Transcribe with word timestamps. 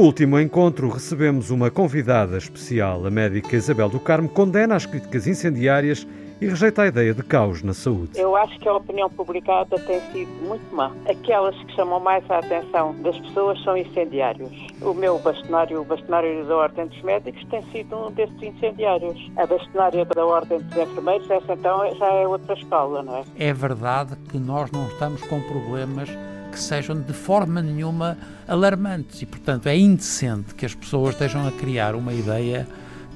último 0.00 0.40
encontro 0.40 0.88
recebemos 0.88 1.50
uma 1.50 1.70
convidada 1.70 2.38
especial. 2.38 3.06
A 3.06 3.10
médica 3.10 3.54
Isabel 3.54 3.90
do 3.90 4.00
Carmo 4.00 4.30
condena 4.30 4.74
as 4.74 4.86
críticas 4.86 5.26
incendiárias 5.26 6.06
e 6.40 6.46
rejeita 6.46 6.82
a 6.82 6.86
ideia 6.86 7.12
de 7.12 7.22
caos 7.22 7.62
na 7.62 7.74
saúde. 7.74 8.18
Eu 8.18 8.34
acho 8.34 8.58
que 8.58 8.66
a 8.66 8.74
opinião 8.74 9.10
publicada 9.10 9.78
tem 9.80 10.00
sido 10.10 10.30
muito 10.48 10.74
má. 10.74 10.90
Aquelas 11.06 11.54
que 11.64 11.74
chamam 11.74 12.00
mais 12.00 12.24
a 12.30 12.38
atenção 12.38 12.94
das 13.02 13.18
pessoas 13.18 13.62
são 13.62 13.76
incendiários. 13.76 14.50
O 14.80 14.94
meu 14.94 15.18
bastonário, 15.18 15.82
o 15.82 15.84
bastonário 15.84 16.46
da 16.46 16.56
Ordem 16.56 16.86
dos 16.86 17.02
Médicos, 17.02 17.44
tem 17.50 17.62
sido 17.70 17.94
um 17.94 18.10
desses 18.10 18.42
incendiários. 18.42 19.30
A 19.36 19.46
bastonária 19.46 20.06
da 20.06 20.24
Ordem 20.24 20.60
dos 20.60 20.76
Enfermeiros, 20.78 21.30
essa 21.30 21.52
então 21.52 21.94
já 21.96 22.06
é 22.06 22.26
outra 22.26 22.54
escola, 22.54 23.02
não 23.02 23.16
é? 23.18 23.24
É 23.38 23.52
verdade 23.52 24.16
que 24.30 24.38
nós 24.38 24.70
não 24.70 24.86
estamos 24.86 25.20
com 25.24 25.42
problemas 25.42 26.08
que 26.50 26.60
sejam 26.60 27.00
de 27.00 27.12
forma 27.12 27.62
nenhuma 27.62 28.18
alarmantes 28.46 29.22
e, 29.22 29.26
portanto, 29.26 29.68
é 29.68 29.78
indecente 29.78 30.54
que 30.54 30.66
as 30.66 30.74
pessoas 30.74 31.14
estejam 31.14 31.46
a 31.46 31.52
criar 31.52 31.94
uma 31.94 32.12
ideia 32.12 32.66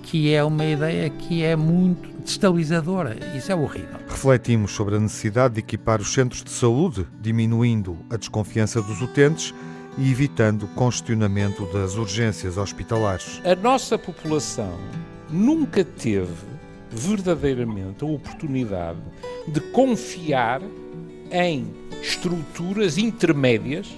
que 0.04 0.34
é 0.34 0.44
uma 0.44 0.64
ideia 0.64 1.08
que 1.08 1.42
é 1.42 1.56
muito 1.56 2.08
destabilizadora. 2.22 3.16
Isso 3.36 3.50
é 3.50 3.54
horrível. 3.54 3.98
Refletimos 4.06 4.72
sobre 4.72 4.96
a 4.96 5.00
necessidade 5.00 5.54
de 5.54 5.60
equipar 5.60 6.00
os 6.00 6.12
centros 6.12 6.44
de 6.44 6.50
saúde, 6.50 7.06
diminuindo 7.20 7.96
a 8.10 8.16
desconfiança 8.16 8.82
dos 8.82 9.00
utentes 9.00 9.54
e 9.96 10.10
evitando 10.10 10.64
o 10.64 10.68
congestionamento 10.68 11.64
das 11.72 11.96
urgências 11.96 12.58
hospitalares. 12.58 13.40
A 13.44 13.54
nossa 13.54 13.98
população 13.98 14.78
nunca 15.30 15.84
teve 15.84 16.54
verdadeiramente 16.90 18.04
a 18.04 18.06
oportunidade 18.06 19.00
de 19.48 19.60
confiar 19.60 20.60
em 21.30 21.66
estruturas 22.02 22.98
intermédias 22.98 23.88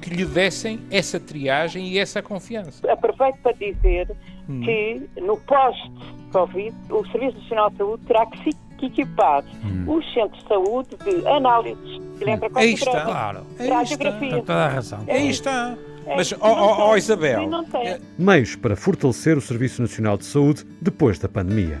que 0.00 0.10
lhe 0.10 0.24
dessem 0.24 0.80
essa 0.90 1.20
triagem 1.20 1.88
e 1.88 1.98
essa 1.98 2.20
confiança. 2.20 2.90
Aproveito 2.90 3.36
para 3.42 3.52
dizer 3.52 4.10
hum. 4.48 4.60
que 4.60 5.20
no 5.20 5.36
pós-Covid 5.38 6.74
o 6.90 7.06
Serviço 7.06 7.38
Nacional 7.38 7.70
de 7.70 7.76
Saúde 7.76 8.04
terá 8.06 8.26
que 8.26 8.42
se 8.42 8.56
equipar 8.84 9.44
hum. 9.64 9.84
os 9.86 10.12
centros 10.12 10.42
de 10.42 10.48
saúde 10.48 10.88
de 11.04 11.26
análises. 11.28 12.00
Lembra 12.20 12.48
hum. 12.48 12.52
Aí 12.56 12.74
está, 12.74 13.00
claro. 13.04 13.46
Aí 13.58 13.84
está. 13.84 14.12
Tem 14.12 14.30
toda 14.30 14.54
a 14.54 14.68
razão. 14.68 15.04
Aí 15.08 15.30
está. 15.30 15.76
É, 16.04 16.16
Mas, 16.16 16.32
ó 16.32 16.36
oh, 16.40 16.90
oh, 16.90 16.96
Isabel. 16.96 17.48
É... 17.84 18.00
Meios 18.18 18.56
para 18.56 18.74
fortalecer 18.74 19.38
o 19.38 19.40
Serviço 19.40 19.80
Nacional 19.80 20.16
de 20.16 20.24
Saúde 20.24 20.64
depois 20.80 21.18
da 21.20 21.28
pandemia. 21.28 21.80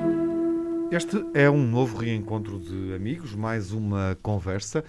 Este 0.91 1.25
é 1.33 1.49
um 1.49 1.65
novo 1.65 1.99
reencontro 1.99 2.59
de 2.59 2.93
amigos, 2.93 3.33
mais 3.33 3.71
uma 3.71 4.17
conversa 4.21 4.83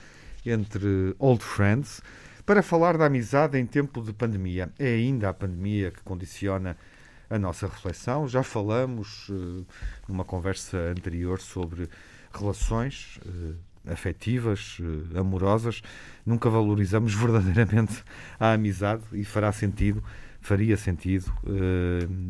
entre 0.45 1.14
old 1.17 1.45
friends 1.45 2.03
para 2.45 2.61
falar 2.61 2.98
da 2.98 3.06
amizade 3.06 3.56
em 3.56 3.64
tempo 3.64 4.03
de 4.03 4.12
pandemia. 4.12 4.73
É 4.80 4.95
ainda 4.95 5.28
a 5.28 5.33
pandemia 5.33 5.92
que 5.92 6.03
condiciona 6.03 6.77
a 7.30 7.39
nossa 7.39 7.68
reflexão. 7.68 8.27
Já 8.27 8.42
falamos 8.42 9.29
uh, 9.29 9.64
numa 10.08 10.24
conversa 10.24 10.77
anterior 10.77 11.41
sobre 11.41 11.89
relações 12.35 13.20
uh, 13.24 13.55
afetivas, 13.86 14.80
uh, 14.80 15.20
amorosas. 15.20 15.83
Nunca 16.27 16.51
valorizamos 16.51 17.14
verdadeiramente 17.14 18.02
a 18.41 18.55
amizade 18.55 19.05
e 19.12 19.24
fará 19.24 19.52
sentido, 19.52 20.02
faria 20.42 20.77
sentido 20.77 21.33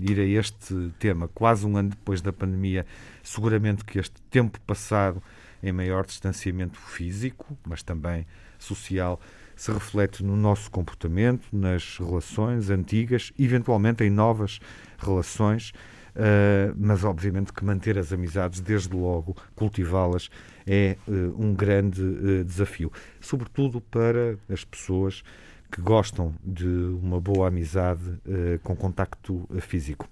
ir 0.00 0.20
a 0.20 0.24
este 0.24 0.92
tema 0.98 1.28
quase 1.28 1.66
um 1.66 1.76
ano 1.76 1.88
depois 1.90 2.20
da 2.20 2.32
pandemia. 2.32 2.86
Seguramente 3.22 3.84
que 3.84 3.98
este 3.98 4.20
tempo 4.30 4.60
passado 4.60 5.22
em 5.62 5.72
maior 5.72 6.04
distanciamento 6.04 6.78
físico, 6.78 7.56
mas 7.66 7.82
também 7.82 8.26
social, 8.58 9.20
se 9.54 9.70
reflete 9.70 10.24
no 10.24 10.36
nosso 10.36 10.70
comportamento, 10.70 11.46
nas 11.52 11.98
relações 11.98 12.70
antigas, 12.70 13.32
eventualmente 13.38 14.02
em 14.02 14.10
novas 14.10 14.58
relações, 14.98 15.70
uh, 16.16 16.74
mas 16.76 17.04
obviamente 17.04 17.52
que 17.52 17.64
manter 17.64 17.98
as 17.98 18.12
amizades, 18.12 18.60
desde 18.60 18.94
logo, 18.94 19.36
cultivá-las, 19.54 20.30
é 20.66 20.96
uh, 21.06 21.12
um 21.38 21.54
grande 21.54 22.02
uh, 22.02 22.44
desafio, 22.44 22.90
sobretudo 23.20 23.80
para 23.80 24.36
as 24.48 24.64
pessoas 24.64 25.22
que 25.72 25.80
gostam 25.80 26.34
de 26.44 26.66
uma 26.66 27.20
boa 27.20 27.48
amizade 27.48 28.02
com 28.62 28.76
contacto 28.76 29.48
físico. 29.60 30.06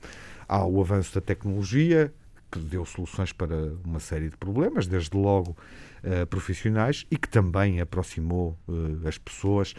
Há 0.49 0.67
o 0.67 0.81
avanço 0.81 1.15
da 1.15 1.21
tecnologia, 1.21 2.13
que 2.51 2.59
deu 2.59 2.85
soluções 2.85 3.33
para 3.33 3.73
uma 3.85 4.01
série 4.01 4.29
de 4.29 4.37
problemas, 4.37 4.87
desde 4.87 5.17
logo 5.17 5.57
uh, 6.03 6.27
profissionais, 6.27 7.07
e 7.11 7.17
que 7.17 7.29
também 7.29 7.81
aproximou 7.81 8.59
uh, 8.67 9.07
as 9.07 9.17
pessoas 9.17 9.75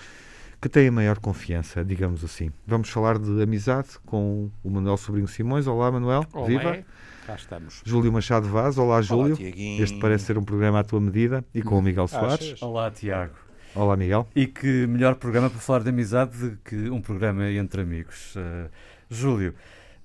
que 0.62 0.70
têm 0.70 0.90
maior 0.90 1.20
confiança, 1.20 1.84
digamos 1.84 2.24
assim. 2.24 2.52
Vamos 2.66 2.90
falar 2.90 3.18
de 3.20 3.42
amizade 3.42 3.90
com 4.06 4.50
o 4.64 4.70
Manuel 4.70 4.96
Sobrinho 4.96 5.28
Simões. 5.28 5.68
Olá, 5.68 5.92
Manuel. 5.92 6.26
Olá. 6.32 6.48
Viva. 6.48 6.86
Cá 7.26 7.36
estamos. 7.36 7.82
Júlio 7.84 8.14
Machado 8.14 8.48
Vaz. 8.48 8.78
Olá, 8.78 9.02
Júlio. 9.02 9.36
Olá, 9.36 9.50
este 9.84 10.00
parece 10.00 10.26
ser 10.26 10.38
um 10.38 10.44
programa 10.44 10.80
à 10.80 10.84
tua 10.84 11.02
medida. 11.02 11.44
E 11.54 11.62
com 11.62 11.80
o 11.80 11.82
Miguel 11.82 12.08
Soares. 12.08 12.46
Achas? 12.46 12.62
Olá, 12.62 12.92
Tiago. 12.92 13.34
Olá, 13.74 13.96
Miguel. 13.96 14.28
E 14.36 14.48
que 14.48 14.86
melhor 14.86 15.16
programa 15.16 15.50
para 15.50 15.60
falar 15.60 15.80
de 15.80 15.90
amizade 15.90 16.58
que 16.66 16.90
um 16.90 17.02
programa 17.02 17.50
entre 17.50 17.82
amigos. 17.82 18.36
Uh, 18.36 18.70
Júlio, 19.10 19.56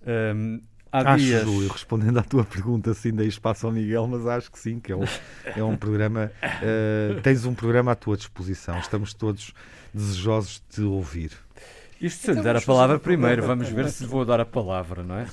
um, 0.06 0.60
Há 0.92 1.14
acho, 1.14 1.24
dias... 1.24 1.42
Júlio, 1.42 1.68
respondendo 1.68 2.16
à 2.18 2.22
tua 2.22 2.44
pergunta, 2.44 2.94
sim, 2.94 3.12
dei 3.12 3.26
espaço 3.26 3.66
ao 3.66 3.72
Miguel, 3.72 4.06
mas 4.06 4.24
acho 4.24 4.52
que 4.52 4.58
sim, 4.58 4.78
que 4.78 4.92
é 4.92 4.96
um, 4.96 5.04
é 5.56 5.64
um 5.64 5.76
programa. 5.76 6.30
Uh, 6.42 7.20
tens 7.22 7.44
um 7.44 7.54
programa 7.54 7.90
à 7.90 7.94
tua 7.96 8.16
disposição. 8.16 8.78
Estamos 8.78 9.12
todos 9.12 9.52
desejosos 9.92 10.62
de 10.70 10.76
te 10.76 10.82
ouvir. 10.82 11.32
Isto 12.00 12.18
se 12.18 12.30
então, 12.30 12.34
lhe 12.34 12.42
der 12.42 12.56
a 12.56 12.60
palavra 12.60 12.96
um 12.96 12.98
primeiro, 12.98 13.46
vamos 13.46 13.68
ver 13.68 13.88
se 13.88 14.04
vou 14.04 14.24
dar 14.24 14.38
a 14.38 14.44
palavra, 14.44 15.02
não 15.02 15.16
é? 15.16 15.26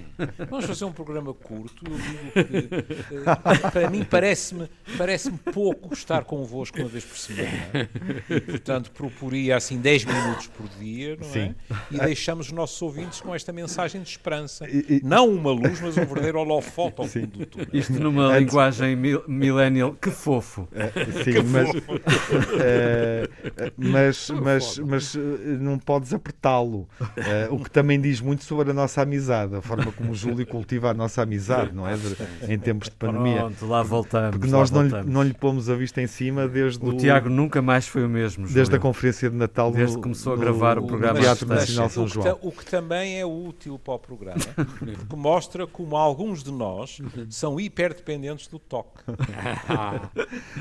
Vamos 0.50 0.66
fazer 0.66 0.84
um 0.84 0.92
programa 0.92 1.32
curto. 1.32 1.82
Eu 1.86 1.96
digo 1.96 2.68
que, 2.68 3.16
uh, 3.16 3.70
para 3.72 3.88
mim, 3.88 4.04
parece-me 4.04 4.68
parece 4.98 5.30
pouco 5.30 5.94
estar 5.94 6.24
convosco 6.24 6.78
uma 6.78 6.88
vez 6.88 7.04
por 7.04 7.16
semana. 7.16 7.88
E, 8.28 8.40
portanto, 8.40 8.90
proporia 8.90 9.56
assim 9.56 9.78
10 9.78 10.04
minutos 10.04 10.46
por 10.48 10.68
dia, 10.78 11.16
não 11.16 11.26
é? 11.28 11.32
Sim. 11.32 11.54
é? 11.70 11.74
E 11.90 11.98
deixamos 11.98 12.46
os 12.46 12.52
nossos 12.52 12.80
ouvintes 12.82 13.20
com 13.20 13.34
esta 13.34 13.52
mensagem 13.52 14.02
de 14.02 14.08
esperança. 14.08 14.68
E, 14.68 14.96
e... 14.96 15.00
Não 15.02 15.28
uma 15.28 15.52
luz, 15.52 15.80
mas 15.80 15.96
um 15.96 16.04
verdadeiro 16.04 16.38
holofote 16.40 17.00
ao 17.00 17.06
fundo 17.06 17.38
do 17.38 17.46
túnel. 17.46 17.68
Isto 17.72 17.92
numa 17.94 18.26
Antes... 18.26 18.40
linguagem 18.40 18.96
millennial. 19.26 19.94
Que 19.94 20.10
fofo! 20.10 20.68
É, 20.72 20.88
sim, 21.24 21.32
que 21.32 21.42
mas, 21.42 21.68
fofo. 21.68 21.92
Uh, 21.94 23.72
mas, 23.76 24.30
mas, 24.30 24.78
mas, 24.78 25.16
mas 25.18 26.09
apertá-lo. 26.14 26.88
Uh, 27.00 27.54
o 27.54 27.62
que 27.62 27.70
também 27.70 28.00
diz 28.00 28.20
muito 28.20 28.44
sobre 28.44 28.70
a 28.70 28.74
nossa 28.74 29.02
amizade, 29.02 29.54
a 29.56 29.62
forma 29.62 29.92
como 29.92 30.12
o 30.12 30.14
Júlio 30.14 30.46
cultiva 30.46 30.90
a 30.90 30.94
nossa 30.94 31.22
amizade, 31.22 31.74
não 31.74 31.86
é? 31.86 31.96
De, 31.96 32.16
em 32.52 32.58
tempos 32.58 32.88
de 32.88 32.96
pandemia. 32.96 33.40
Pronto, 33.40 33.66
lá 33.66 33.82
voltamos. 33.82 34.30
Porque 34.30 34.48
nós 34.48 34.70
não, 34.70 34.82
voltamos. 34.82 35.06
Lhe, 35.06 35.12
não 35.12 35.22
lhe 35.22 35.34
pomos 35.34 35.68
a 35.68 35.74
vista 35.74 36.00
em 36.00 36.06
cima 36.06 36.48
desde 36.48 36.84
o. 36.84 36.88
O 36.90 36.96
Tiago 36.96 37.28
nunca 37.28 37.62
mais 37.62 37.86
foi 37.86 38.04
o 38.04 38.08
mesmo. 38.08 38.44
Júlio. 38.44 38.54
Desde 38.54 38.74
a 38.76 38.78
conferência 38.78 39.30
de 39.30 39.36
Natal. 39.36 39.70
Desde 39.70 39.96
que 39.96 40.02
começou 40.02 40.32
a 40.32 40.36
gravar 40.36 40.78
o, 40.78 40.84
o 40.84 40.86
programa 40.86 41.20
Teatro 41.20 41.46
Nacional 41.48 41.88
São 41.88 42.06
João. 42.06 42.38
O 42.42 42.52
que 42.52 42.64
também 42.64 43.18
é 43.18 43.26
útil 43.26 43.78
para 43.78 43.94
o 43.94 43.98
programa, 43.98 44.40
porque 44.54 45.16
mostra 45.16 45.66
como 45.66 45.96
alguns 45.96 46.42
de 46.42 46.50
nós 46.50 47.00
são 47.28 47.58
hiperdependentes 47.58 48.46
do 48.48 48.58
toque. 48.58 49.02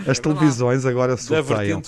As 0.08 0.20
televisões 0.20 0.86
agora 0.86 1.18
sorteiam 1.18 1.82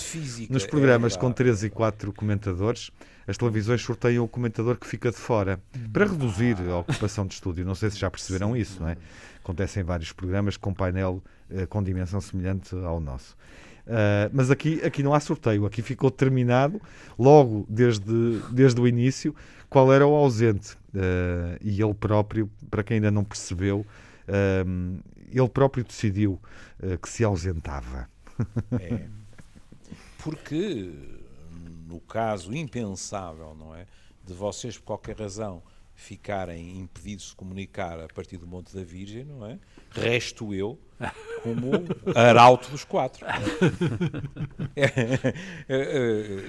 nos 0.50 0.66
programas 0.66 1.16
é 1.16 1.20
com 1.20 1.32
3 1.32 1.64
e 1.64 1.70
4 1.70 2.14
comentadores 2.14 2.92
as 3.32 3.38
televisões 3.38 3.82
sorteiam 3.82 4.26
o 4.26 4.28
comentador 4.28 4.78
que 4.78 4.86
fica 4.86 5.10
de 5.10 5.16
fora 5.16 5.60
para 5.92 6.06
reduzir 6.06 6.58
a 6.70 6.78
ocupação 6.80 7.26
de 7.26 7.34
estúdio. 7.34 7.66
Não 7.66 7.74
sei 7.74 7.90
se 7.90 7.98
já 7.98 8.12
perceberam 8.12 8.56
isso, 8.56 8.82
não 8.82 8.90
é? 8.90 8.98
Acontece 9.42 9.80
em 9.80 9.84
vários 9.84 10.12
programas 10.12 10.58
com 10.58 10.74
painel 10.74 11.24
uh, 11.50 11.66
com 11.68 11.82
dimensão 11.82 12.20
semelhante 12.20 12.76
ao 12.76 13.00
nosso. 13.00 13.36
Uh, 13.88 14.30
mas 14.34 14.52
aqui, 14.52 14.82
aqui 14.84 15.02
não 15.02 15.14
há 15.14 15.20
sorteio, 15.20 15.66
aqui 15.66 15.82
ficou 15.82 16.12
determinado 16.12 16.80
logo 17.18 17.66
desde, 17.70 18.40
desde 18.52 18.80
o 18.80 18.88
início 18.88 19.34
qual 19.70 19.92
era 19.94 20.06
o 20.06 20.14
ausente. 20.14 20.76
Uh, 20.94 21.58
e 21.62 21.82
ele 21.82 21.94
próprio, 21.94 22.52
para 22.70 22.84
quem 22.84 22.96
ainda 22.96 23.10
não 23.10 23.24
percebeu, 23.24 23.86
ele 25.30 25.50
próprio 25.50 25.84
decidiu 25.84 26.40
que 27.02 27.10
se 27.10 27.24
ausentava. 27.24 28.08
É. 28.80 29.08
Porque 30.24 30.90
no 31.92 32.00
caso 32.00 32.56
impensável, 32.56 33.54
não 33.54 33.76
é? 33.76 33.86
De 34.24 34.34
vocês, 34.34 34.78
por 34.78 34.86
qualquer 34.86 35.20
razão, 35.20 35.62
ficarem 35.94 36.80
impedidos 36.80 37.28
de 37.30 37.36
comunicar 37.36 38.00
a 38.00 38.08
partir 38.08 38.38
do 38.38 38.48
Monte 38.48 38.74
da 38.76 38.84
Virgem, 38.84 39.26
não 39.26 39.46
é? 39.46 39.60
Resto 39.92 40.54
eu 40.54 40.80
como 41.44 41.72
arauto 42.16 42.72
dos 42.72 42.86
quatro. 42.86 43.26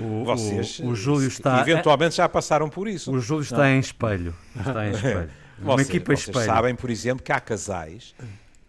o, 0.00 0.24
Vocês, 0.24 0.78
o, 0.78 0.88
o 0.88 0.94
Júlio 0.94 1.28
está, 1.28 1.60
eventualmente 1.60 2.14
já 2.16 2.28
passaram 2.28 2.68
por 2.68 2.86
isso. 2.86 3.10
O 3.12 3.20
Júlio 3.20 3.42
está 3.42 3.58
não? 3.58 3.66
em 3.66 3.80
espelho. 3.80 4.34
Está 4.56 4.86
em 4.86 4.92
espelho. 4.92 5.30
Uma 5.58 5.74
vocês, 5.76 5.88
equipa 5.88 6.14
vocês 6.14 6.28
espelho. 6.28 6.46
sabem, 6.46 6.74
por 6.74 6.88
exemplo, 6.90 7.22
que 7.22 7.32
há 7.32 7.40
casais 7.40 8.14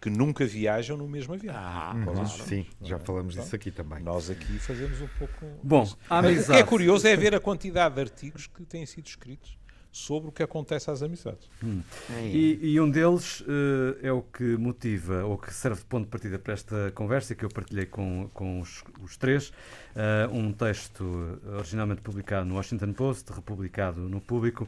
que 0.04 0.10
nunca 0.10 0.46
viajam 0.46 0.98
no 0.98 1.08
mesmo 1.08 1.34
avião. 1.34 1.56
Ah, 1.58 1.96
claro. 2.04 2.28
Sim, 2.28 2.66
já 2.82 3.00
falamos 3.00 3.36
disso 3.36 3.56
aqui 3.56 3.72
também. 3.72 4.04
Nós 4.04 4.30
aqui 4.30 4.60
fazemos 4.60 5.00
um 5.00 5.08
pouco. 5.18 5.46
Bom, 5.64 5.84
o 5.84 6.46
que 6.46 6.52
é 6.52 6.62
curioso 6.62 7.08
é 7.08 7.16
ver 7.16 7.34
a 7.34 7.40
quantidade 7.40 7.96
de 7.96 8.02
artigos 8.02 8.46
que 8.46 8.66
têm 8.66 8.86
sido 8.86 9.08
escritos 9.08 9.58
sobre 9.94 10.28
o 10.28 10.32
que 10.34 10.44
acontece 10.44 10.92
às 10.92 11.02
amizades. 11.02 11.50
Hum. 11.64 11.82
E, 12.20 12.74
e, 12.74 12.82
um 12.82 12.90
deles 12.90 13.40
uh, 13.42 13.96
é 14.02 14.12
o 14.12 14.22
que 14.22 14.58
motiva, 14.58 15.24
ou 15.24 15.38
que 15.38 15.54
serve 15.54 15.80
de 15.80 15.86
ponto 15.86 16.04
de 16.04 16.10
partida 16.10 16.38
para 16.38 16.52
esta 16.52 16.92
conversa, 16.94 17.34
que 17.34 17.46
eu 17.46 17.50
partilhei 17.50 17.86
com, 17.86 18.30
com 18.34 18.60
os, 18.60 18.84
os 19.02 19.16
três, 19.16 19.54
uh, 19.96 20.34
um 20.34 20.52
texto 20.52 21.40
originalmente 21.56 22.02
publicado 22.02 22.46
no 22.46 22.56
Washington 22.56 22.92
Post, 22.92 23.32
republicado 23.32 24.02
no 24.02 24.20
Público, 24.20 24.68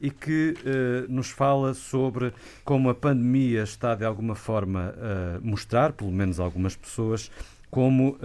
e 0.00 0.10
que 0.10 0.54
uh, 0.54 1.12
nos 1.12 1.30
fala 1.30 1.74
sobre 1.74 2.32
como 2.64 2.90
a 2.90 2.94
pandemia 2.94 3.62
está 3.62 3.94
de 3.94 4.04
alguma 4.04 4.34
forma 4.34 4.94
a 4.96 5.40
mostrar, 5.40 5.92
pelo 5.92 6.12
menos 6.12 6.38
algumas 6.38 6.76
pessoas, 6.76 7.30
como 7.70 8.16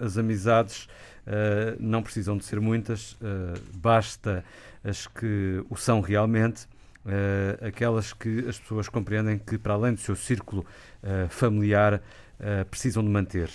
as 0.00 0.16
amizades 0.16 0.88
não 1.80 2.02
precisam 2.02 2.38
de 2.38 2.44
ser 2.44 2.60
muitas, 2.60 3.18
basta 3.74 4.44
as 4.84 5.06
que 5.06 5.64
o 5.68 5.76
são 5.76 6.00
realmente, 6.00 6.66
uh, 7.04 7.66
aquelas 7.66 8.12
que 8.12 8.46
as 8.48 8.58
pessoas 8.58 8.88
compreendem 8.88 9.38
que, 9.38 9.56
para 9.56 9.74
além 9.74 9.94
do 9.94 10.00
seu 10.00 10.14
círculo 10.14 10.64
uh, 11.02 11.28
familiar, 11.28 11.94
uh, 11.94 12.64
precisam 12.66 13.02
de 13.02 13.08
manter. 13.08 13.50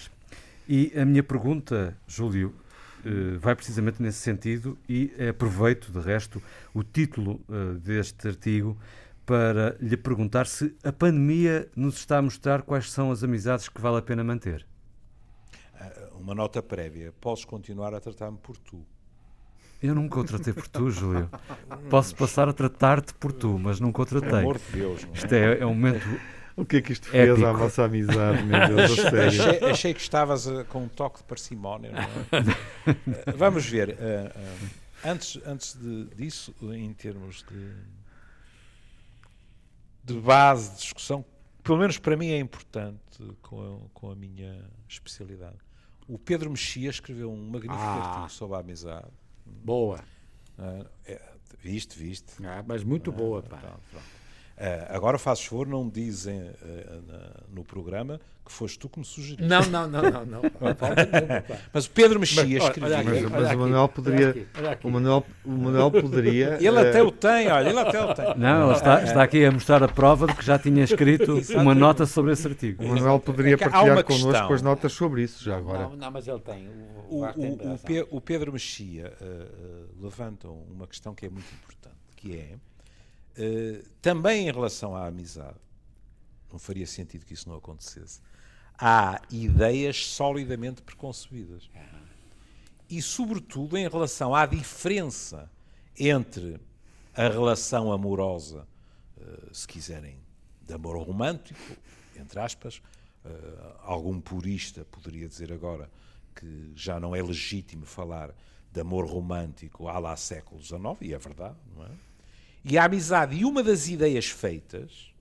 E 0.67 0.91
a 0.95 1.05
minha 1.05 1.23
pergunta, 1.23 1.95
Júlio, 2.07 2.53
vai 3.39 3.55
precisamente 3.55 4.01
nesse 4.01 4.19
sentido 4.19 4.77
e 4.87 5.11
aproveito, 5.29 5.91
de 5.91 5.99
resto, 5.99 6.41
o 6.73 6.83
título 6.83 7.41
deste 7.81 8.27
artigo 8.27 8.77
para 9.25 9.77
lhe 9.79 9.95
perguntar 9.95 10.47
se 10.47 10.75
a 10.83 10.91
pandemia 10.91 11.69
nos 11.75 11.97
está 11.97 12.17
a 12.17 12.21
mostrar 12.21 12.63
quais 12.63 12.91
são 12.91 13.11
as 13.11 13.23
amizades 13.23 13.69
que 13.69 13.79
vale 13.79 13.97
a 13.97 14.01
pena 14.01 14.23
manter. 14.23 14.65
Uma 16.19 16.33
nota 16.35 16.61
prévia. 16.61 17.13
Posso 17.21 17.47
continuar 17.47 17.93
a 17.93 17.99
tratar-me 17.99 18.37
por 18.37 18.57
tu. 18.57 18.83
Eu 19.81 19.95
nunca 19.95 20.19
o 20.19 20.23
tratei 20.25 20.51
por 20.51 20.67
tu, 20.67 20.91
Júlio. 20.91 21.29
Posso 21.89 22.13
passar 22.15 22.49
a 22.49 22.53
tratar-te 22.53 23.13
por 23.13 23.31
tu, 23.31 23.57
mas 23.57 23.79
nunca 23.79 24.01
o 24.01 24.05
tratei. 24.05 24.29
Pelo 24.29 24.41
amor 24.41 24.57
de 24.57 24.71
Deus. 24.73 25.03
Não 25.03 25.11
é? 25.11 25.13
Isto 25.13 25.33
é, 25.33 25.59
é 25.59 25.65
um 25.65 25.73
momento. 25.73 26.05
O 26.59 26.65
que 26.65 26.77
é 26.77 26.81
que 26.81 26.91
isto 26.91 27.07
fez 27.07 27.29
épico. 27.29 27.47
à 27.47 27.53
vossa 27.53 27.85
amizade, 27.85 28.43
meu 28.43 28.67
Deus, 28.67 28.99
a 28.99 29.09
sério? 29.09 29.27
Achei, 29.27 29.69
achei 29.69 29.93
que 29.93 30.01
estavas 30.01 30.45
uh, 30.45 30.65
com 30.65 30.83
um 30.83 30.87
toque 30.89 31.19
de 31.19 31.23
parcimónia, 31.23 31.91
não 31.91 31.99
é? 31.99 32.41
uh, 33.31 33.37
vamos 33.37 33.65
ver. 33.65 33.91
Uh, 33.91 34.69
antes 35.05 35.39
antes 35.45 35.73
de, 35.75 36.05
disso, 36.15 36.53
em 36.61 36.91
termos 36.93 37.45
de, 37.49 37.73
de 40.03 40.19
base 40.19 40.71
de 40.71 40.77
discussão, 40.79 41.23
pelo 41.63 41.77
menos 41.77 41.97
para 41.97 42.17
mim 42.17 42.31
é 42.31 42.39
importante 42.39 42.99
com 43.41 43.61
a, 43.61 43.89
com 43.93 44.11
a 44.11 44.15
minha 44.15 44.65
especialidade. 44.87 45.57
O 46.09 46.19
Pedro 46.19 46.49
Mexia 46.49 46.89
escreveu 46.89 47.31
um 47.31 47.49
magnífico 47.49 47.73
ah. 47.73 48.15
artigo 48.15 48.29
sobre 48.31 48.57
a 48.57 48.59
amizade 48.59 49.07
Boa. 49.63 50.03
Uh, 50.57 50.85
é, 51.05 51.21
viste, 51.61 51.97
viste. 51.97 52.33
Ah, 52.45 52.63
mas 52.67 52.83
muito 52.83 53.11
boa, 53.11 53.41
pá. 53.41 53.57
Pronto, 53.57 53.79
pronto. 53.89 54.18
Uh, 54.59 54.85
agora, 54.89 55.17
fazes 55.17 55.45
favor, 55.45 55.65
não 55.65 55.87
dizem 55.87 56.37
uh, 56.41 57.45
no 57.49 57.63
programa 57.63 58.19
que 58.45 58.51
foste 58.51 58.77
tu 58.77 58.89
que 58.89 58.99
me 58.99 59.05
sugeriste. 59.05 59.47
Não, 59.47 59.61
não, 59.67 59.87
não, 59.87 60.01
não. 60.01 60.25
não. 60.25 60.41
mas 61.71 61.85
o 61.85 61.91
Pedro 61.91 62.19
Mexias 62.19 62.63
escrevia. 62.65 63.03
Mas, 63.03 63.31
mas 63.31 63.51
o 63.53 63.57
Manuel 63.57 63.87
poderia. 63.87 64.29
Aqui, 64.31 64.47
aqui. 64.69 64.87
O, 64.87 64.91
Manuel, 64.91 65.25
o 65.45 65.49
Manuel 65.51 65.91
poderia. 65.91 66.57
Ele 66.59 66.71
uh... 66.71 66.79
até 66.79 67.01
o 67.01 67.09
tem, 67.09 67.47
olha, 67.47 67.69
ele 67.69 67.79
até 67.79 68.03
o 68.03 68.13
tem. 68.13 68.35
Não, 68.37 68.65
ele 68.65 68.73
está, 68.73 69.03
está 69.03 69.23
aqui 69.23 69.45
a 69.45 69.51
mostrar 69.51 69.81
a 69.81 69.87
prova 69.87 70.27
de 70.27 70.35
que 70.35 70.43
já 70.43 70.59
tinha 70.59 70.83
escrito 70.83 71.41
uma 71.55 71.73
nota 71.73 72.05
sobre 72.05 72.33
esse 72.33 72.45
artigo. 72.45 72.83
O 72.83 72.87
Manuel 72.89 73.19
poderia 73.19 73.53
é 73.53 73.57
partilhar 73.57 74.03
connosco 74.03 74.47
com 74.47 74.53
as 74.53 74.61
notas 74.61 74.91
sobre 74.91 75.23
isso 75.23 75.41
já 75.41 75.55
agora. 75.55 75.83
Não, 75.83 75.95
não 75.95 76.11
mas 76.11 76.27
ele 76.27 76.39
tem. 76.39 76.67
O, 77.07 77.23
o, 77.23 78.13
o, 78.13 78.17
o 78.17 78.21
Pedro 78.21 78.51
Mexia 78.51 79.13
levanta 80.01 80.49
uma 80.49 80.85
questão 80.85 81.15
que 81.15 81.25
é 81.25 81.29
muito 81.29 81.47
importante, 81.53 81.95
que 82.17 82.35
é 82.35 82.55
eh, 83.37 83.83
também 84.01 84.47
em 84.47 84.51
relação 84.51 84.95
à 84.95 85.07
amizade, 85.07 85.57
não 86.51 86.59
faria 86.59 86.87
sentido 86.87 87.25
que 87.25 87.33
isso 87.33 87.47
não 87.47 87.57
acontecesse, 87.57 88.21
há 88.77 89.21
ideias 89.29 90.05
solidamente 90.07 90.81
preconcebidas. 90.81 91.69
E, 92.89 93.01
sobretudo, 93.01 93.77
em 93.77 93.87
relação 93.87 94.33
à 94.33 94.45
diferença 94.45 95.49
entre 95.97 96.59
a 97.13 97.27
relação 97.27 97.91
amorosa, 97.91 98.67
uh, 99.17 99.53
se 99.53 99.67
quiserem, 99.67 100.17
de 100.61 100.73
amor 100.73 100.97
romântico, 100.97 101.59
entre 102.15 102.39
aspas, 102.39 102.77
uh, 103.25 103.75
algum 103.83 104.19
purista 104.19 104.85
poderia 104.85 105.27
dizer 105.27 105.51
agora 105.51 105.89
que 106.35 106.71
já 106.73 106.99
não 106.99 107.15
é 107.15 107.21
legítimo 107.21 107.85
falar 107.85 108.33
de 108.71 108.79
amor 108.79 109.05
romântico 109.05 109.87
há 109.87 109.99
lá 109.99 110.15
século 110.15 110.61
XIX, 110.61 110.81
e 111.01 111.13
é 111.13 111.17
verdade, 111.17 111.57
não 111.75 111.85
é? 111.85 111.91
E 112.63 112.77
a 112.77 112.85
amizade. 112.85 113.35
E 113.35 113.45
uma 113.45 113.63
das 113.63 113.87
ideias 113.87 114.27
feitas 114.27 115.13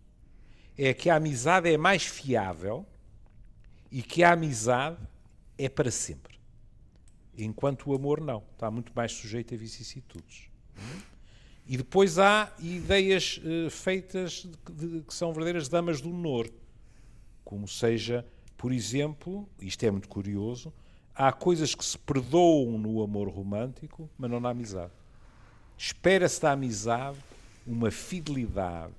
é 0.77 0.95
que 0.95 1.11
a 1.11 1.17
amizade 1.17 1.69
é 1.69 1.77
mais 1.77 2.05
fiável 2.05 2.87
e 3.91 4.03
que 4.03 4.23
a 4.23 4.33
amizade 4.33 4.99
é 5.57 5.69
para 5.69 5.91
sempre. 5.91 6.39
Enquanto 7.37 7.91
o 7.91 7.95
amor 7.95 8.21
não, 8.21 8.43
está 8.53 8.71
muito 8.71 8.93
mais 8.95 9.13
sujeito 9.13 9.55
a 9.55 9.57
vicissitudes. 9.57 10.49
E 11.67 11.77
depois 11.77 12.19
há 12.19 12.53
ideias 12.59 13.39
uh, 13.39 13.71
feitas 13.71 14.49
de, 14.71 14.89
de, 14.89 15.01
que 15.03 15.13
são 15.13 15.33
verdadeiras 15.33 15.69
damas 15.69 16.01
do 16.01 16.11
honor, 16.11 16.51
como 17.45 17.69
seja, 17.69 18.25
por 18.57 18.73
exemplo, 18.73 19.49
isto 19.61 19.85
é 19.85 19.91
muito 19.91 20.09
curioso, 20.09 20.73
há 21.15 21.31
coisas 21.33 21.75
que 21.75 21.85
se 21.85 21.99
perdoam 21.99 22.79
no 22.79 23.03
amor 23.03 23.29
romântico, 23.29 24.09
mas 24.17 24.31
não 24.31 24.41
na 24.41 24.51
amizade. 24.51 24.93
Espera-se 25.77 26.41
da 26.41 26.53
amizade 26.53 27.19
uma 27.69 27.91
fidelidade, 27.91 28.95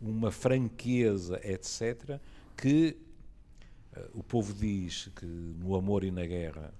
uma 0.00 0.32
franqueza, 0.32 1.40
etc., 1.44 2.18
que 2.56 2.96
uh, 3.96 4.18
o 4.18 4.22
povo 4.24 4.52
diz 4.52 5.08
que 5.14 5.24
no 5.24 5.76
amor 5.76 6.02
e 6.02 6.10
na 6.10 6.26
guerra 6.26 6.74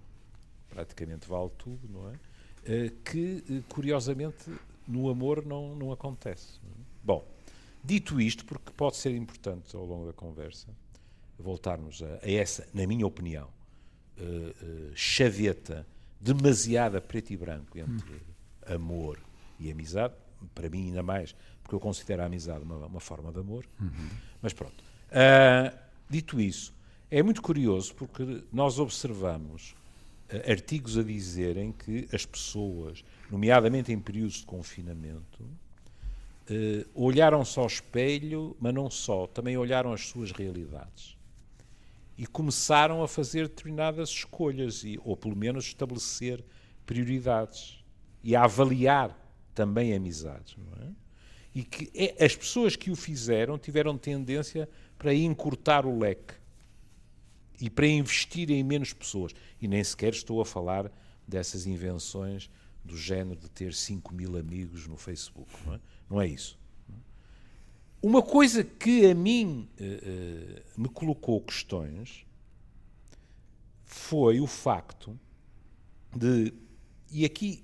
praticamente 0.68 1.28
vale 1.28 1.50
tudo, 1.56 1.88
não 1.88 2.10
é? 2.10 2.14
Uh, 2.14 2.90
que, 3.04 3.44
uh, 3.48 3.62
curiosamente, 3.68 4.50
no 4.86 5.08
amor 5.08 5.46
não, 5.46 5.76
não 5.76 5.92
acontece. 5.92 6.58
Não 6.64 6.70
é? 6.70 6.84
Bom, 7.04 7.24
dito 7.84 8.20
isto, 8.20 8.44
porque 8.44 8.72
pode 8.72 8.96
ser 8.96 9.14
importante 9.14 9.76
ao 9.76 9.86
longo 9.86 10.06
da 10.06 10.12
conversa, 10.12 10.66
voltarmos 11.38 12.02
a, 12.02 12.26
a 12.26 12.30
essa, 12.30 12.66
na 12.74 12.86
minha 12.86 13.06
opinião, 13.06 13.48
chaveta 14.94 15.84
demasiada 16.20 17.00
preto 17.00 17.32
e 17.32 17.36
branco 17.36 17.76
entre 17.76 18.14
hum. 18.14 18.74
amor 18.74 19.18
e 19.58 19.72
amizade, 19.72 20.14
para 20.54 20.68
mim 20.68 20.88
ainda 20.88 21.02
mais, 21.02 21.34
porque 21.62 21.74
eu 21.74 21.80
considero 21.80 22.22
a 22.22 22.26
amizade 22.26 22.64
uma, 22.64 22.86
uma 22.86 23.00
forma 23.00 23.32
de 23.32 23.38
amor. 23.38 23.66
Uhum. 23.80 24.08
Mas 24.40 24.52
pronto. 24.52 24.82
Uh, 25.10 25.76
dito 26.08 26.40
isso, 26.40 26.74
é 27.10 27.22
muito 27.22 27.42
curioso 27.42 27.94
porque 27.94 28.42
nós 28.52 28.78
observamos 28.78 29.74
uh, 30.32 30.50
artigos 30.50 30.96
a 30.96 31.02
dizerem 31.02 31.72
que 31.72 32.08
as 32.12 32.24
pessoas, 32.24 33.04
nomeadamente 33.30 33.92
em 33.92 34.00
períodos 34.00 34.36
de 34.36 34.46
confinamento, 34.46 35.42
uh, 35.42 36.88
olharam-se 36.94 37.58
ao 37.58 37.66
espelho, 37.66 38.56
mas 38.60 38.74
não 38.74 38.90
só, 38.90 39.26
também 39.26 39.56
olharam 39.56 39.92
as 39.92 40.06
suas 40.08 40.32
realidades. 40.32 41.16
E 42.16 42.26
começaram 42.26 43.02
a 43.02 43.08
fazer 43.08 43.48
determinadas 43.48 44.08
escolhas, 44.10 44.84
e, 44.84 44.98
ou 45.04 45.16
pelo 45.16 45.36
menos 45.36 45.66
estabelecer 45.66 46.44
prioridades 46.84 47.82
e 48.22 48.36
a 48.36 48.44
avaliar 48.44 49.16
também 49.54 49.94
amizades, 49.94 50.56
não 50.56 50.86
é? 50.86 50.90
E 51.54 51.62
que 51.62 51.90
é, 51.94 52.24
as 52.24 52.34
pessoas 52.34 52.76
que 52.76 52.90
o 52.90 52.96
fizeram 52.96 53.58
tiveram 53.58 53.98
tendência 53.98 54.68
para 54.98 55.14
encurtar 55.14 55.84
o 55.84 55.98
leque 55.98 56.34
e 57.60 57.68
para 57.68 57.86
investir 57.86 58.50
em 58.50 58.62
menos 58.62 58.92
pessoas. 58.92 59.32
E 59.60 59.68
nem 59.68 59.84
sequer 59.84 60.14
estou 60.14 60.40
a 60.40 60.46
falar 60.46 60.90
dessas 61.28 61.66
invenções 61.66 62.50
do 62.84 62.96
género 62.96 63.38
de 63.38 63.50
ter 63.50 63.74
5 63.74 64.14
mil 64.14 64.36
amigos 64.36 64.86
no 64.86 64.96
Facebook. 64.96 65.50
Não 65.66 65.74
é, 65.74 65.80
não 66.08 66.20
é 66.20 66.26
isso. 66.26 66.58
Uma 68.02 68.22
coisa 68.22 68.64
que 68.64 69.06
a 69.06 69.14
mim 69.14 69.68
uh, 69.78 69.84
uh, 69.84 70.80
me 70.80 70.88
colocou 70.88 71.40
questões 71.40 72.26
foi 73.84 74.40
o 74.40 74.46
facto 74.46 75.18
de 76.16 76.52
e 77.12 77.26
aqui, 77.26 77.62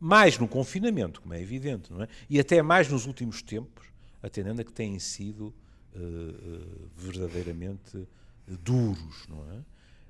mais 0.00 0.38
no 0.38 0.48
confinamento, 0.48 1.20
como 1.20 1.34
é 1.34 1.40
evidente, 1.40 1.92
não 1.92 2.02
é? 2.02 2.08
e 2.28 2.40
até 2.40 2.62
mais 2.62 2.88
nos 2.88 3.06
últimos 3.06 3.42
tempos, 3.42 3.86
atendendo 4.22 4.62
a 4.62 4.64
que 4.64 4.72
têm 4.72 4.98
sido 4.98 5.54
uh, 5.94 6.90
verdadeiramente 6.96 8.08
duros, 8.46 9.26
não 9.28 9.44
é? 9.52 9.62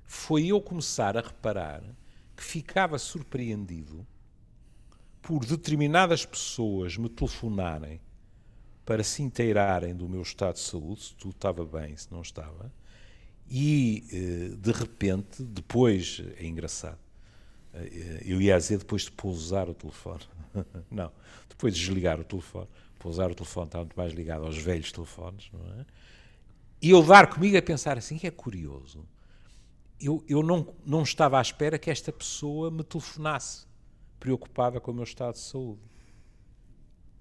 Foi 0.05 0.47
eu 0.47 0.61
começar 0.61 1.17
a 1.17 1.21
reparar 1.21 1.83
que 2.37 2.43
ficava 2.43 2.99
surpreendido 2.99 4.07
por 5.21 5.45
determinadas 5.45 6.25
pessoas 6.25 6.97
me 6.97 7.09
telefonarem 7.09 8.01
para 8.85 9.05
se 9.05 9.23
inteirarem 9.23 9.95
do 9.95 10.09
meu 10.09 10.23
estado 10.23 10.55
de 10.55 10.61
saúde, 10.61 11.03
se 11.03 11.15
tudo 11.15 11.33
estava 11.33 11.65
bem, 11.65 11.97
se 11.97 12.11
não 12.11 12.23
estava, 12.23 12.73
e 13.49 14.05
eh, 14.13 14.57
de 14.57 14.73
repente, 14.73 15.43
depois, 15.43 16.23
é 16.37 16.47
engraçado, 16.47 16.99
eh, 16.99 17.10
eu 18.25 18.41
ia 18.41 18.57
dizer 18.57 18.79
depois 18.79 19.03
de 19.03 19.12
pousar 19.12 19.69
o 19.69 19.75
telefone, 19.75 20.23
não, 20.91 21.12
depois 21.49 21.75
de 21.75 21.81
desligar 21.81 22.21
o 22.21 22.25
telefone, 22.25 22.69
pousar 22.99 23.31
o 23.31 23.35
telefone 23.35 23.67
está 23.67 23.79
muito 23.79 23.97
mais 23.97 24.12
ligado 24.12 24.45
aos 24.45 24.59
velhos 24.59 24.91
telefones, 24.93 25.50
não 25.53 25.81
é? 25.81 25.87
E 26.83 26.91
eu 26.91 27.03
dar 27.03 27.29
comigo 27.29 27.57
a 27.59 27.62
pensar 27.62 27.99
assim, 27.99 28.17
que 28.17 28.27
é 28.27 28.31
curioso, 28.31 29.07
eu, 30.00 30.25
eu 30.27 30.43
não, 30.43 30.75
não 30.85 31.03
estava 31.03 31.39
à 31.39 31.43
espera 31.43 31.79
que 31.79 31.91
esta 31.91 32.11
pessoa 32.11 32.71
me 32.71 32.83
telefonasse 32.83 33.67
preocupada 34.19 34.81
com 34.81 34.91
o 34.91 34.95
meu 34.95 35.05
estado 35.05 35.35
de 35.35 35.41
saúde. 35.41 35.81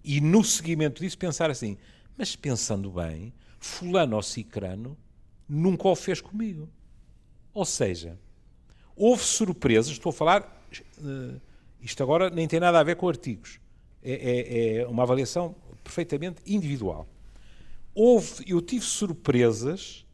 E 0.01 0.22
no 0.22 0.44
seguimento 0.44 1.01
disso 1.01 1.18
pensar 1.18 1.50
assim, 1.50 1.77
mas 2.18 2.38
pensando 2.38 2.89
bem, 2.89 3.34
fulano 3.60 4.15
ou 4.15 4.24
cicrano 4.24 4.98
nunca 5.48 5.89
o 5.89 5.96
fez 5.96 6.22
comigo. 6.22 6.70
Ou 7.53 7.65
seja, 7.65 8.18
houve 9.00 9.24
surpresas, 9.24 9.94
estou 9.94 10.10
a 10.10 10.13
falar, 10.13 10.68
uh, 11.00 11.41
isto 11.82 12.03
agora 12.03 12.29
nem 12.29 12.48
tem 12.48 12.60
nada 12.60 12.79
a 12.79 12.84
ver 12.84 12.98
com 12.98 13.08
artigos, 13.08 13.60
é, 14.03 14.12
é, 14.12 14.77
é 14.82 14.88
uma 14.88 15.03
avaliação 15.03 15.56
perfeitamente 15.84 16.41
individual. 16.46 17.08
Houve, 17.96 18.44
eu 18.46 18.62
tive 18.62 18.86
surpresas 18.86 20.06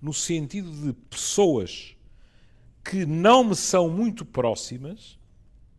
no 0.00 0.12
sentido 0.12 0.70
de 0.70 0.92
pessoas 0.92 1.96
que 2.84 3.04
não 3.06 3.42
me 3.42 3.56
são 3.56 3.88
muito 3.88 4.24
próximas 4.24 5.18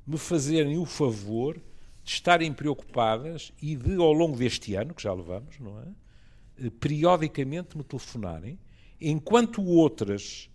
me 0.05 0.17
fazerem 0.17 0.77
o 0.77 0.85
favor 0.85 1.55
de 2.03 2.11
estarem 2.11 2.53
preocupadas 2.53 3.51
e 3.61 3.75
de, 3.75 3.95
ao 3.95 4.13
longo 4.13 4.37
deste 4.37 4.73
ano, 4.73 4.93
que 4.93 5.03
já 5.03 5.13
levamos, 5.13 5.59
não 5.59 5.79
é? 5.79 5.87
Eh, 6.65 6.69
periodicamente 6.69 7.77
me 7.77 7.83
telefonarem, 7.83 8.57
enquanto 8.99 9.63
outras 9.63 10.49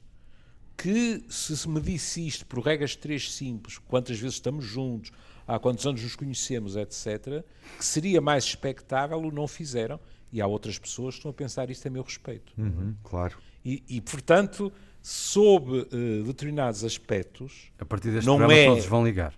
que, 0.82 1.22
se 1.28 1.68
me 1.68 1.80
disse 1.80 2.26
isto 2.26 2.44
por 2.44 2.58
regras 2.58 2.96
três 2.96 3.32
simples, 3.32 3.78
quantas 3.78 4.18
vezes 4.18 4.34
estamos 4.34 4.64
juntos, 4.64 5.12
há 5.46 5.56
quantos 5.56 5.86
anos 5.86 6.02
nos 6.02 6.16
conhecemos, 6.16 6.74
etc., 6.74 7.44
que 7.78 7.84
seria 7.84 8.20
mais 8.20 8.44
expectável, 8.44 9.18
o 9.20 9.30
não 9.30 9.46
fizeram. 9.46 10.00
E 10.32 10.40
há 10.40 10.46
outras 10.46 10.78
pessoas 10.78 11.14
que 11.14 11.18
estão 11.20 11.30
a 11.30 11.34
pensar 11.34 11.70
isto 11.70 11.86
a 11.86 11.90
meu 11.90 12.02
respeito. 12.02 12.52
Uhum, 12.58 12.96
claro. 13.04 13.36
E, 13.64 13.82
e, 13.88 14.00
portanto, 14.00 14.72
sob 15.00 15.70
uh, 15.70 16.24
determinados 16.24 16.82
aspectos. 16.82 17.70
A 17.78 17.84
partir 17.84 18.10
deste 18.10 18.26
não 18.26 18.38
programa, 18.38 18.60
é... 18.60 18.66
todos 18.66 18.86
vão 18.86 19.04
ligar. 19.04 19.34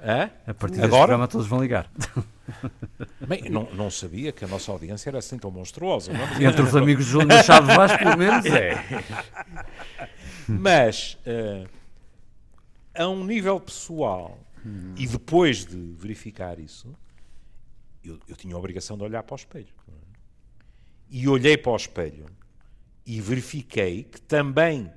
Hã? 0.00 0.30
A 0.46 0.54
partir 0.54 0.76
deste 0.76 0.86
Agora? 0.86 1.02
programa, 1.02 1.26
todos 1.26 1.46
vão 1.46 1.60
ligar. 1.60 1.90
Bem, 3.26 3.48
não, 3.48 3.66
não 3.72 3.90
sabia 3.90 4.30
que 4.32 4.44
a 4.44 4.48
nossa 4.48 4.70
audiência 4.70 5.08
era 5.08 5.18
assim 5.18 5.38
tão 5.38 5.50
monstruosa. 5.50 6.12
Não? 6.12 6.46
Entre 6.46 6.62
os 6.62 6.76
amigos 6.76 7.06
de 7.06 7.10
Júlio 7.10 7.26
Machado 7.26 7.66
Vasco, 7.66 7.98
pelo 7.98 8.18
menos 8.18 8.44
é. 8.44 8.74
Mas, 10.48 11.18
uh, 11.26 11.68
a 12.94 13.08
um 13.08 13.24
nível 13.24 13.58
pessoal, 13.60 14.38
hum. 14.64 14.94
e 14.96 15.06
depois 15.06 15.64
de 15.64 15.76
verificar 15.76 16.58
isso, 16.58 16.94
eu, 18.04 18.18
eu, 18.28 18.36
tinha 18.36 18.54
a 18.54 18.58
obrigação 18.58 18.96
de 18.96 19.04
olhar 19.04 19.22
para 19.22 19.34
o 19.34 19.36
espelho. 19.36 19.74
E 21.10 21.28
olhei 21.28 21.56
para 21.56 21.72
o 21.72 21.76
espelho 21.76 22.26
e 23.06 23.20
verifiquei 23.20 24.04
que 24.04 24.20
também 24.20 24.90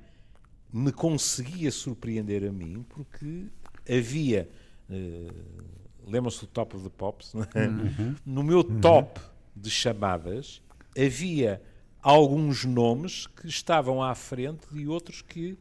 me 0.71 0.91
conseguia 0.91 1.71
surpreender 1.71 2.47
a 2.47 2.51
mim, 2.51 2.85
porque 2.89 3.45
havia. 3.89 4.49
Uh, 4.89 5.77
Lembram-se 6.09 6.39
do 6.39 6.47
Top 6.47 6.73
of 6.73 6.85
the 6.85 6.89
Pops? 6.89 7.33
É? 7.53 7.67
Uhum. 7.67 8.15
No 8.25 8.41
meu 8.41 8.59
uhum. 8.59 8.79
top 8.79 9.19
de 9.53 9.69
chamadas 9.69 10.61
havia 10.97 11.61
alguns 12.07 12.63
nomes 12.63 13.27
que 13.27 13.47
estavam 13.47 14.01
à 14.01 14.15
frente 14.15 14.65
de 14.71 14.87
outros 14.87 15.21
que 15.21 15.57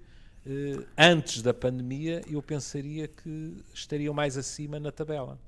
uh, 0.47 0.87
antes 0.97 1.43
da 1.43 1.53
pandemia 1.53 2.23
eu 2.31 2.41
pensaria 2.41 3.09
que 3.09 3.65
estariam 3.75 4.15
mais 4.15 4.37
acima 4.37 4.79
na 4.79 4.93
tabela. 4.93 5.41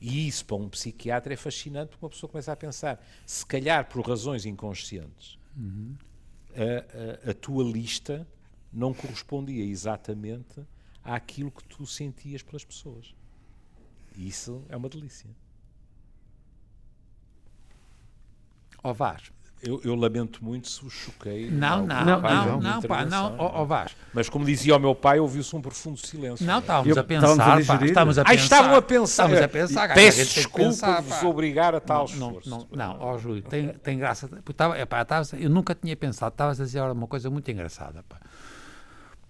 E 0.00 0.26
isso 0.26 0.44
para 0.44 0.56
um 0.56 0.68
psiquiatra 0.68 1.32
é 1.32 1.36
fascinante 1.36 1.90
porque 1.90 2.04
uma 2.04 2.10
pessoa 2.10 2.28
começa 2.28 2.50
a 2.50 2.56
pensar, 2.56 3.00
se 3.24 3.46
calhar 3.46 3.88
por 3.88 4.04
razões 4.04 4.44
inconscientes, 4.44 5.38
uhum. 5.56 5.94
a, 6.56 7.28
a, 7.28 7.30
a 7.30 7.34
tua 7.34 7.62
lista 7.62 8.26
não 8.72 8.92
correspondia 8.92 9.64
exatamente 9.64 10.60
àquilo 11.04 11.52
que 11.52 11.62
tu 11.62 11.86
sentias 11.86 12.42
pelas 12.42 12.64
pessoas. 12.64 13.14
E 14.16 14.26
isso 14.26 14.64
é 14.68 14.76
uma 14.76 14.88
delícia. 14.88 15.30
Ó 18.82 18.92
Vaz. 18.92 19.30
Eu, 19.62 19.80
eu, 19.84 19.94
lamento 19.94 20.44
muito 20.44 20.68
se 20.68 20.84
o 20.84 20.90
choquei. 20.90 21.48
Não, 21.48 21.86
não, 21.86 22.04
não, 22.04 22.20
não, 22.20 22.60
não, 22.60 22.82
pá, 22.82 23.04
não, 23.04 23.36
ó 23.38 23.64
Vaz. 23.64 23.94
Mas 24.12 24.28
como 24.28 24.44
dizia 24.44 24.74
o 24.74 24.78
meu 24.80 24.92
pai, 24.92 25.20
ouviu-se 25.20 25.54
um 25.54 25.62
profundo 25.62 26.04
silêncio. 26.04 26.44
Não, 26.44 26.58
estávamos 26.58 26.98
a 26.98 27.04
pensar, 27.04 27.60
estávamos 27.60 27.68
a, 27.68 27.78
pá, 27.78 27.84
estávamos 27.84 28.18
a 28.18 28.24
pensar. 28.24 28.30
Ah, 28.30 28.34
estavam 28.34 28.74
a 28.74 28.82
pensar. 28.82 29.24
Estávamos 29.24 29.42
a 29.42 29.48
pensar. 29.48 29.94
Peço 29.94 30.34
desculpa 30.34 31.00
vos 31.00 31.22
obrigar 31.22 31.76
a 31.76 31.80
tal 31.80 32.08
não, 32.16 32.28
esforço. 32.30 32.50
Não, 32.50 32.66
não, 32.72 33.00
ó 33.00 33.16
Júlio, 33.18 33.42
tem, 33.42 33.68
tem 33.68 33.96
graça. 33.96 34.28
Estava, 34.50 34.76
epá, 34.78 35.02
estava, 35.02 35.28
eu 35.38 35.48
nunca 35.48 35.76
tinha 35.76 35.96
pensado, 35.96 36.32
estavas 36.32 36.60
a 36.60 36.64
dizer 36.64 36.82
uma 36.82 37.06
coisa 37.06 37.30
muito 37.30 37.48
engraçada, 37.48 38.04
pá 38.08 38.18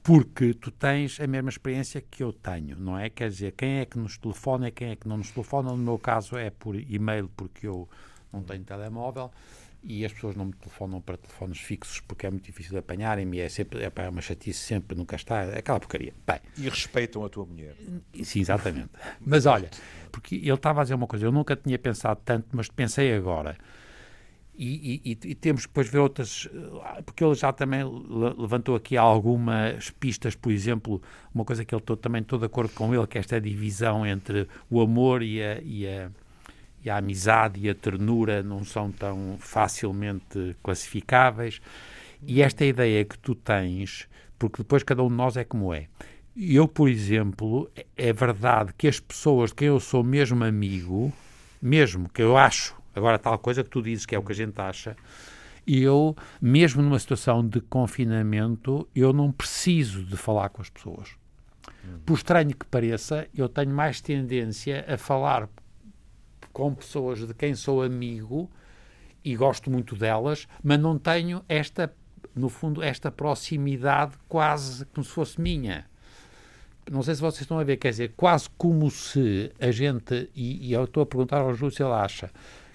porque 0.02 0.52
tu 0.52 0.70
tens 0.70 1.20
a 1.20 1.26
mesma 1.26 1.48
experiência 1.48 2.00
que 2.00 2.22
eu 2.22 2.32
tenho, 2.32 2.76
não 2.76 2.98
é? 2.98 3.08
Quer 3.08 3.30
dizer, 3.30 3.52
quem 3.52 3.78
é 3.78 3.84
que 3.84 3.96
nos 3.96 4.18
telefona 4.18 4.68
e 4.68 4.72
quem 4.72 4.90
é 4.90 4.96
que 4.96 5.06
não 5.06 5.16
nos 5.16 5.30
telefona. 5.30 5.70
No 5.70 5.76
meu 5.76 5.98
caso 5.98 6.36
é 6.36 6.50
por 6.50 6.74
e-mail, 6.74 7.30
porque 7.36 7.68
eu 7.68 7.88
não 8.32 8.42
tenho 8.42 8.64
telemóvel 8.64 9.30
e 9.82 10.04
as 10.04 10.12
pessoas 10.12 10.36
não 10.36 10.46
me 10.46 10.52
telefonam 10.52 11.00
para 11.00 11.16
telefones 11.16 11.58
fixos 11.58 12.00
porque 12.00 12.26
é 12.26 12.30
muito 12.30 12.44
difícil 12.44 12.72
de 12.72 12.78
apanharem-me 12.78 13.40
é 13.40 13.48
sempre 13.48 13.82
é, 13.82 14.08
uma 14.08 14.20
chatice 14.20 14.60
sempre, 14.60 14.96
nunca 14.96 15.16
está, 15.16 15.42
é 15.42 15.58
aquela 15.58 15.80
porcaria. 15.80 16.14
Bem, 16.26 16.38
e 16.56 16.68
respeitam 16.68 17.24
a 17.24 17.28
tua 17.28 17.44
mulher. 17.44 17.74
Sim, 18.22 18.40
exatamente. 18.40 18.90
mas 19.20 19.46
olha, 19.46 19.70
porque 20.10 20.36
ele 20.36 20.52
estava 20.52 20.80
a 20.80 20.84
dizer 20.84 20.94
uma 20.94 21.06
coisa, 21.06 21.26
eu 21.26 21.32
nunca 21.32 21.56
tinha 21.56 21.78
pensado 21.78 22.20
tanto, 22.24 22.46
mas 22.52 22.68
pensei 22.68 23.14
agora. 23.14 23.56
E, 24.54 25.00
e, 25.02 25.18
e, 25.30 25.34
temos 25.34 25.62
depois 25.62 25.88
ver 25.88 25.98
outras, 25.98 26.46
porque 27.06 27.24
ele 27.24 27.34
já 27.34 27.52
também 27.52 27.82
levantou 28.36 28.76
aqui 28.76 28.98
algumas 28.98 29.90
pistas, 29.90 30.34
por 30.34 30.52
exemplo, 30.52 31.00
uma 31.34 31.42
coisa 31.42 31.64
que 31.64 31.74
ele 31.74 31.80
estou 31.80 31.96
também 31.96 32.22
todo 32.22 32.40
de 32.40 32.46
acordo 32.46 32.70
com 32.74 32.94
ele, 32.94 33.06
que 33.06 33.16
é 33.16 33.20
esta 33.20 33.40
divisão 33.40 34.06
entre 34.06 34.46
o 34.68 34.82
amor 34.82 35.22
e 35.22 35.42
a, 35.42 35.58
e 35.62 35.88
a, 35.88 36.10
e 36.84 36.90
a 36.90 36.96
amizade 36.96 37.60
e 37.60 37.70
a 37.70 37.74
ternura 37.74 38.42
não 38.42 38.64
são 38.64 38.90
tão 38.90 39.36
facilmente 39.38 40.56
classificáveis. 40.62 41.60
E 42.26 42.42
esta 42.42 42.64
ideia 42.64 43.04
que 43.04 43.18
tu 43.18 43.34
tens, 43.34 44.08
porque 44.38 44.58
depois 44.58 44.82
cada 44.82 45.02
um 45.02 45.08
de 45.08 45.14
nós 45.14 45.36
é 45.36 45.44
como 45.44 45.72
é. 45.72 45.86
Eu, 46.36 46.66
por 46.66 46.88
exemplo, 46.88 47.70
é 47.96 48.12
verdade 48.12 48.72
que 48.76 48.88
as 48.88 48.98
pessoas 48.98 49.50
de 49.50 49.56
quem 49.56 49.68
eu 49.68 49.80
sou 49.80 50.02
mesmo 50.02 50.42
amigo, 50.44 51.12
mesmo 51.60 52.08
que 52.08 52.22
eu 52.22 52.36
acho 52.36 52.80
Agora, 52.94 53.18
tal 53.18 53.38
coisa 53.38 53.64
que 53.64 53.70
tu 53.70 53.82
dizes 53.82 54.04
que 54.04 54.14
é 54.14 54.18
o 54.18 54.22
que 54.22 54.32
a 54.32 54.34
gente 54.34 54.60
acha, 54.60 54.96
eu, 55.66 56.16
mesmo 56.40 56.82
numa 56.82 56.98
situação 56.98 57.46
de 57.46 57.60
confinamento, 57.60 58.86
eu 58.94 59.12
não 59.12 59.32
preciso 59.32 60.04
de 60.04 60.16
falar 60.16 60.50
com 60.50 60.60
as 60.60 60.68
pessoas. 60.68 61.16
Por 62.04 62.14
estranho 62.14 62.54
que 62.54 62.66
pareça, 62.66 63.26
eu 63.34 63.48
tenho 63.48 63.70
mais 63.70 64.00
tendência 64.00 64.84
a 64.88 64.96
falar 64.96 65.48
com 66.52 66.74
pessoas 66.74 67.26
de 67.26 67.34
quem 67.34 67.54
sou 67.54 67.82
amigo 67.82 68.50
e 69.24 69.36
gosto 69.36 69.70
muito 69.70 69.94
delas, 69.96 70.46
mas 70.62 70.78
não 70.78 70.98
tenho 70.98 71.44
esta, 71.48 71.92
no 72.34 72.48
fundo, 72.48 72.82
esta 72.82 73.10
proximidade 73.10 74.14
quase 74.28 74.84
como 74.86 75.04
se 75.04 75.10
fosse 75.10 75.40
minha. 75.40 75.86
Não 76.90 77.02
sei 77.02 77.14
se 77.14 77.20
vocês 77.20 77.42
estão 77.42 77.58
a 77.58 77.64
ver, 77.64 77.76
quer 77.76 77.90
dizer, 77.90 78.12
quase 78.16 78.50
como 78.58 78.90
se 78.90 79.52
a 79.60 79.70
gente, 79.70 80.28
e, 80.34 80.68
e 80.68 80.72
eu 80.72 80.84
estou 80.84 81.02
a 81.02 81.06
perguntar 81.06 81.38
ao 81.38 81.54
Júlio 81.54 81.74
se 81.74 81.82
ele 81.82 81.92
acha, 81.92 82.30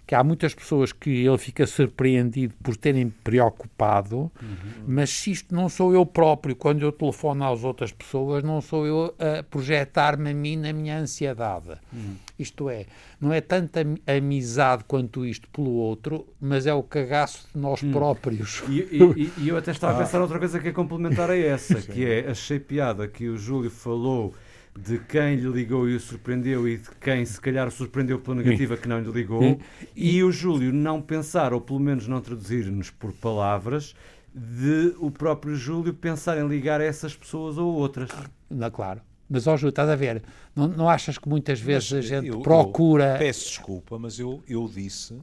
que 0.07 0.15
há 0.15 0.23
muitas 0.23 0.55
pessoas 0.55 0.93
que 0.93 1.09
ele 1.09 1.37
fica 1.37 1.67
surpreendido 1.67 2.53
por 2.63 2.77
terem 2.77 3.09
preocupado, 3.09 4.31
uhum. 4.41 4.57
mas 4.87 5.09
se 5.09 5.31
isto 5.31 5.53
não 5.53 5.67
sou 5.67 5.93
eu 5.93 6.05
próprio, 6.05 6.55
quando 6.55 6.81
eu 6.81 6.93
telefono 6.93 7.43
às 7.43 7.61
outras 7.65 7.91
pessoas, 7.91 8.41
não 8.41 8.61
sou 8.61 8.87
eu 8.87 9.13
a 9.19 9.43
projetar-me 9.43 10.31
a 10.31 10.33
mim 10.33 10.55
na 10.55 10.71
minha 10.71 10.97
ansiedade. 10.97 11.71
Uhum. 11.91 12.15
Isto 12.39 12.69
é, 12.69 12.85
não 13.19 13.33
é 13.33 13.41
tanta 13.41 13.81
amizade 14.07 14.85
quanto 14.87 15.25
isto 15.25 15.49
pelo 15.49 15.71
outro, 15.71 16.25
mas 16.39 16.65
é 16.65 16.73
o 16.73 16.81
cagaço 16.81 17.45
de 17.53 17.59
nós 17.59 17.81
uhum. 17.81 17.91
próprios. 17.91 18.63
E, 18.69 18.79
e, 18.95 19.33
e, 19.39 19.49
eu 19.49 19.57
até 19.57 19.71
estava 19.71 19.91
ah. 19.91 19.95
a 19.97 20.05
pensar 20.05 20.21
outra 20.21 20.39
coisa 20.39 20.57
que 20.57 20.69
é 20.69 20.71
complementar 20.71 21.29
a 21.29 21.37
essa, 21.37 21.81
que 21.81 22.05
é 22.05 22.29
achei 22.29 22.61
piada 22.61 23.09
que 23.09 23.27
o 23.27 23.37
Júlio 23.37 23.69
falou 23.69 24.33
de 24.77 24.99
quem 24.99 25.35
lhe 25.35 25.49
ligou 25.49 25.89
e 25.89 25.95
o 25.95 25.99
surpreendeu 25.99 26.67
e 26.67 26.77
de 26.77 26.89
quem 27.01 27.25
se 27.25 27.41
calhar 27.41 27.67
o 27.67 27.71
surpreendeu 27.71 28.19
pela 28.19 28.37
negativa 28.37 28.77
que 28.77 28.87
não 28.87 28.99
lhe 28.99 29.11
ligou, 29.11 29.59
e 29.95 30.23
o 30.23 30.31
Júlio 30.31 30.71
não 30.71 31.01
pensar, 31.01 31.53
ou 31.53 31.59
pelo 31.59 31.79
menos 31.79 32.07
não 32.07 32.21
traduzir-nos 32.21 32.91
por 32.91 33.11
palavras, 33.13 33.95
de 34.33 34.95
o 34.99 35.09
próprio 35.09 35.55
Júlio 35.55 35.93
pensar 35.93 36.37
em 36.37 36.47
ligar 36.47 36.79
essas 36.79 37.15
pessoas 37.15 37.57
ou 37.57 37.73
outras. 37.73 38.11
Não, 38.49 38.69
claro. 38.69 39.01
Mas, 39.27 39.47
ó 39.47 39.57
Júlio, 39.57 39.71
estás 39.71 39.89
a 39.89 39.95
ver, 39.95 40.23
não, 40.55 40.67
não 40.67 40.89
achas 40.89 41.17
que 41.17 41.27
muitas 41.27 41.59
vezes 41.59 41.91
mas 41.91 42.05
a 42.05 42.07
gente 42.07 42.27
eu, 42.27 42.39
procura... 42.41 43.15
Eu 43.15 43.19
peço 43.19 43.49
desculpa, 43.49 43.97
mas 43.97 44.19
eu, 44.19 44.41
eu 44.47 44.69
disse 44.73 45.19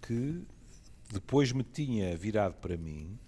que 0.00 0.40
depois 1.12 1.52
me 1.52 1.62
tinha 1.62 2.16
virado 2.16 2.54
para 2.54 2.76
mim 2.76 3.18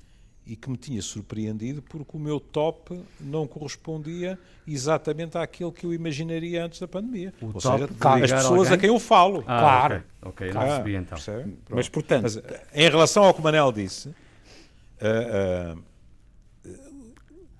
e 0.46 0.54
que 0.54 0.70
me 0.70 0.76
tinha 0.76 1.02
surpreendido 1.02 1.82
porque 1.82 2.16
o 2.16 2.20
meu 2.20 2.38
top 2.38 3.02
não 3.20 3.46
correspondia 3.46 4.38
exatamente 4.66 5.36
àquilo 5.36 5.72
que 5.72 5.84
eu 5.84 5.92
imaginaria 5.92 6.64
antes 6.64 6.78
da 6.78 6.86
pandemia. 6.86 7.34
O 7.40 7.46
Ou 7.46 7.60
seja, 7.60 7.88
as 8.24 8.32
pessoas 8.32 8.70
a 8.70 8.78
quem 8.78 8.88
eu 8.88 9.00
falo. 9.00 9.40
Ah, 9.46 9.60
claro. 9.60 10.04
Ok, 10.22 10.48
okay 10.48 10.52
não 10.52 10.60
percebi 10.60 10.94
então. 10.94 11.18
Mas, 11.68 11.88
portanto, 11.88 12.22
Mas, 12.22 12.36
em 12.72 12.88
relação 12.88 13.24
ao 13.24 13.34
que 13.34 13.40
o 13.40 13.42
Manel 13.42 13.72
disse, 13.72 14.08
uh, 14.08 15.76
uh, 15.76 15.84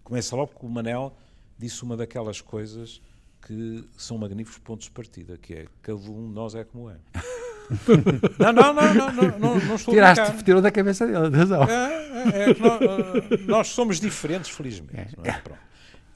começa 0.05 0.37
logo 0.37 0.52
com 0.52 0.69
o 0.69 0.71
Manel 0.71 1.12
disse 1.59 1.83
uma 1.83 1.97
daquelas 1.97 2.40
coisas 2.40 3.00
que 3.47 3.88
são 3.97 4.19
magníficos 4.19 4.59
pontos 4.59 4.87
de 4.87 4.93
partida, 4.93 5.37
que 5.38 5.55
é 5.55 5.66
cada 5.83 5.99
um 5.99 6.28
de 6.28 6.35
nós 6.35 6.55
é 6.55 6.64
como 6.64 6.90
é. 6.90 6.97
Não, 8.38 8.52
não, 8.52 8.73
não, 8.73 8.94
não, 8.94 9.12
não, 9.12 9.38
não, 9.38 9.61
não 9.61 9.75
estou 9.75 9.94
Tiraste, 9.94 10.20
a 10.23 10.42
tirou 10.42 10.62
da 10.62 10.70
cabeça 10.70 11.06
dele, 11.06 11.37
razão. 11.37 11.64
É, 11.64 11.94
é, 12.35 12.50
é 12.50 12.54
nós, 12.54 12.82
eh, 12.82 13.37
nós, 13.46 13.68
somos 13.68 14.00
diferentes, 14.00 14.50
felizmente. 14.50 15.16
É? 15.25 15.42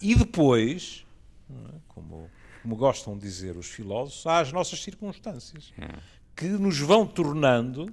E 0.00 0.14
depois, 0.14 1.04
como, 1.88 2.30
como 2.62 2.76
gostam 2.76 3.14
de 3.14 3.20
dizer 3.20 3.56
os 3.56 3.66
filósofos, 3.66 4.26
há 4.26 4.38
as 4.40 4.52
nossas 4.52 4.82
circunstâncias 4.82 5.72
é. 5.78 5.88
que 6.36 6.46
nos 6.46 6.78
vão 6.78 7.06
tornando 7.06 7.92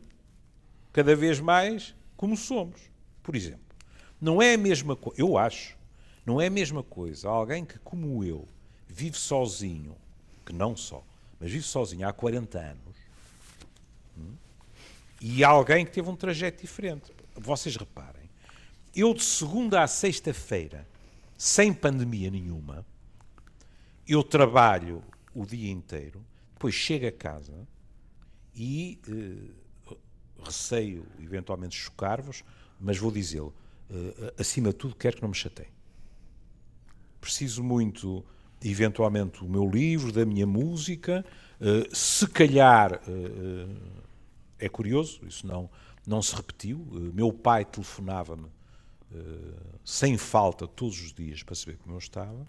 cada 0.94 1.16
vez 1.16 1.40
mais 1.40 1.96
como 2.16 2.36
somos. 2.36 2.82
Por 3.22 3.36
exemplo, 3.36 3.60
não 4.20 4.42
é 4.42 4.54
a 4.54 4.58
mesma 4.58 4.96
coisa, 4.96 5.22
eu 5.22 5.38
acho, 5.38 5.78
não 6.26 6.42
é 6.42 6.48
a 6.48 6.52
mesma 6.52 6.82
coisa 6.82 7.30
alguém 7.30 7.66
que, 7.66 7.78
como 7.80 8.24
eu, 8.24 8.48
vive 8.88 9.18
sozinho, 9.18 9.96
que 10.46 10.54
não 10.54 10.76
só, 10.76 11.04
mas 11.40 11.52
vive 11.52 11.66
sozinho 11.66 12.08
há 12.08 12.14
40 12.14 12.58
anos, 12.58 12.87
e 15.22 15.44
alguém 15.44 15.86
que 15.86 15.92
teve 15.92 16.10
um 16.10 16.16
trajeto 16.16 16.62
diferente. 16.62 17.12
Vocês 17.36 17.76
reparem, 17.76 18.30
eu 18.96 19.14
de 19.14 19.24
segunda 19.24 19.84
a 19.84 19.88
sexta-feira, 19.88 20.88
sem 21.38 21.74
pandemia 21.74 22.32
nenhuma, 22.32 22.86
eu 24.08 24.24
trabalho 24.24 25.04
o 25.34 25.46
dia 25.46 25.72
inteiro, 25.72 26.26
depois 26.54 26.74
chego 26.74 27.08
a 27.08 27.12
casa 27.12 27.68
e 28.56 29.00
eh, 29.08 29.96
receio 30.44 31.06
eventualmente 31.20 31.76
chocar-vos, 31.76 32.44
mas 32.80 32.98
vou 32.98 33.12
dizê-lo, 33.12 33.54
eh, 33.90 34.34
acima 34.40 34.70
de 34.70 34.76
tudo 34.76 34.96
quero 34.96 35.18
que 35.18 35.22
não 35.22 35.30
me 35.30 35.36
chateiem 35.36 35.78
preciso 37.28 37.62
muito, 37.62 38.24
eventualmente, 38.64 39.44
o 39.44 39.50
meu 39.50 39.70
livro, 39.70 40.14
da 40.14 40.26
minha 40.26 40.48
música. 40.48 41.26
Uh, 41.60 41.94
se 41.94 42.26
calhar, 42.28 43.02
uh, 43.06 43.76
é 44.60 44.70
curioso, 44.70 45.20
isso 45.28 45.46
não, 45.46 45.70
não 46.06 46.22
se 46.22 46.36
repetiu. 46.36 46.78
Uh, 46.92 47.12
meu 47.14 47.32
pai 47.32 47.66
telefonava-me 47.66 48.48
sem 49.86 50.18
falta 50.18 50.68
todos 50.68 51.02
os 51.02 51.14
dias 51.14 51.42
para 51.42 51.56
saber 51.56 51.78
como 51.78 51.96
eu 51.96 52.00
estava. 52.00 52.46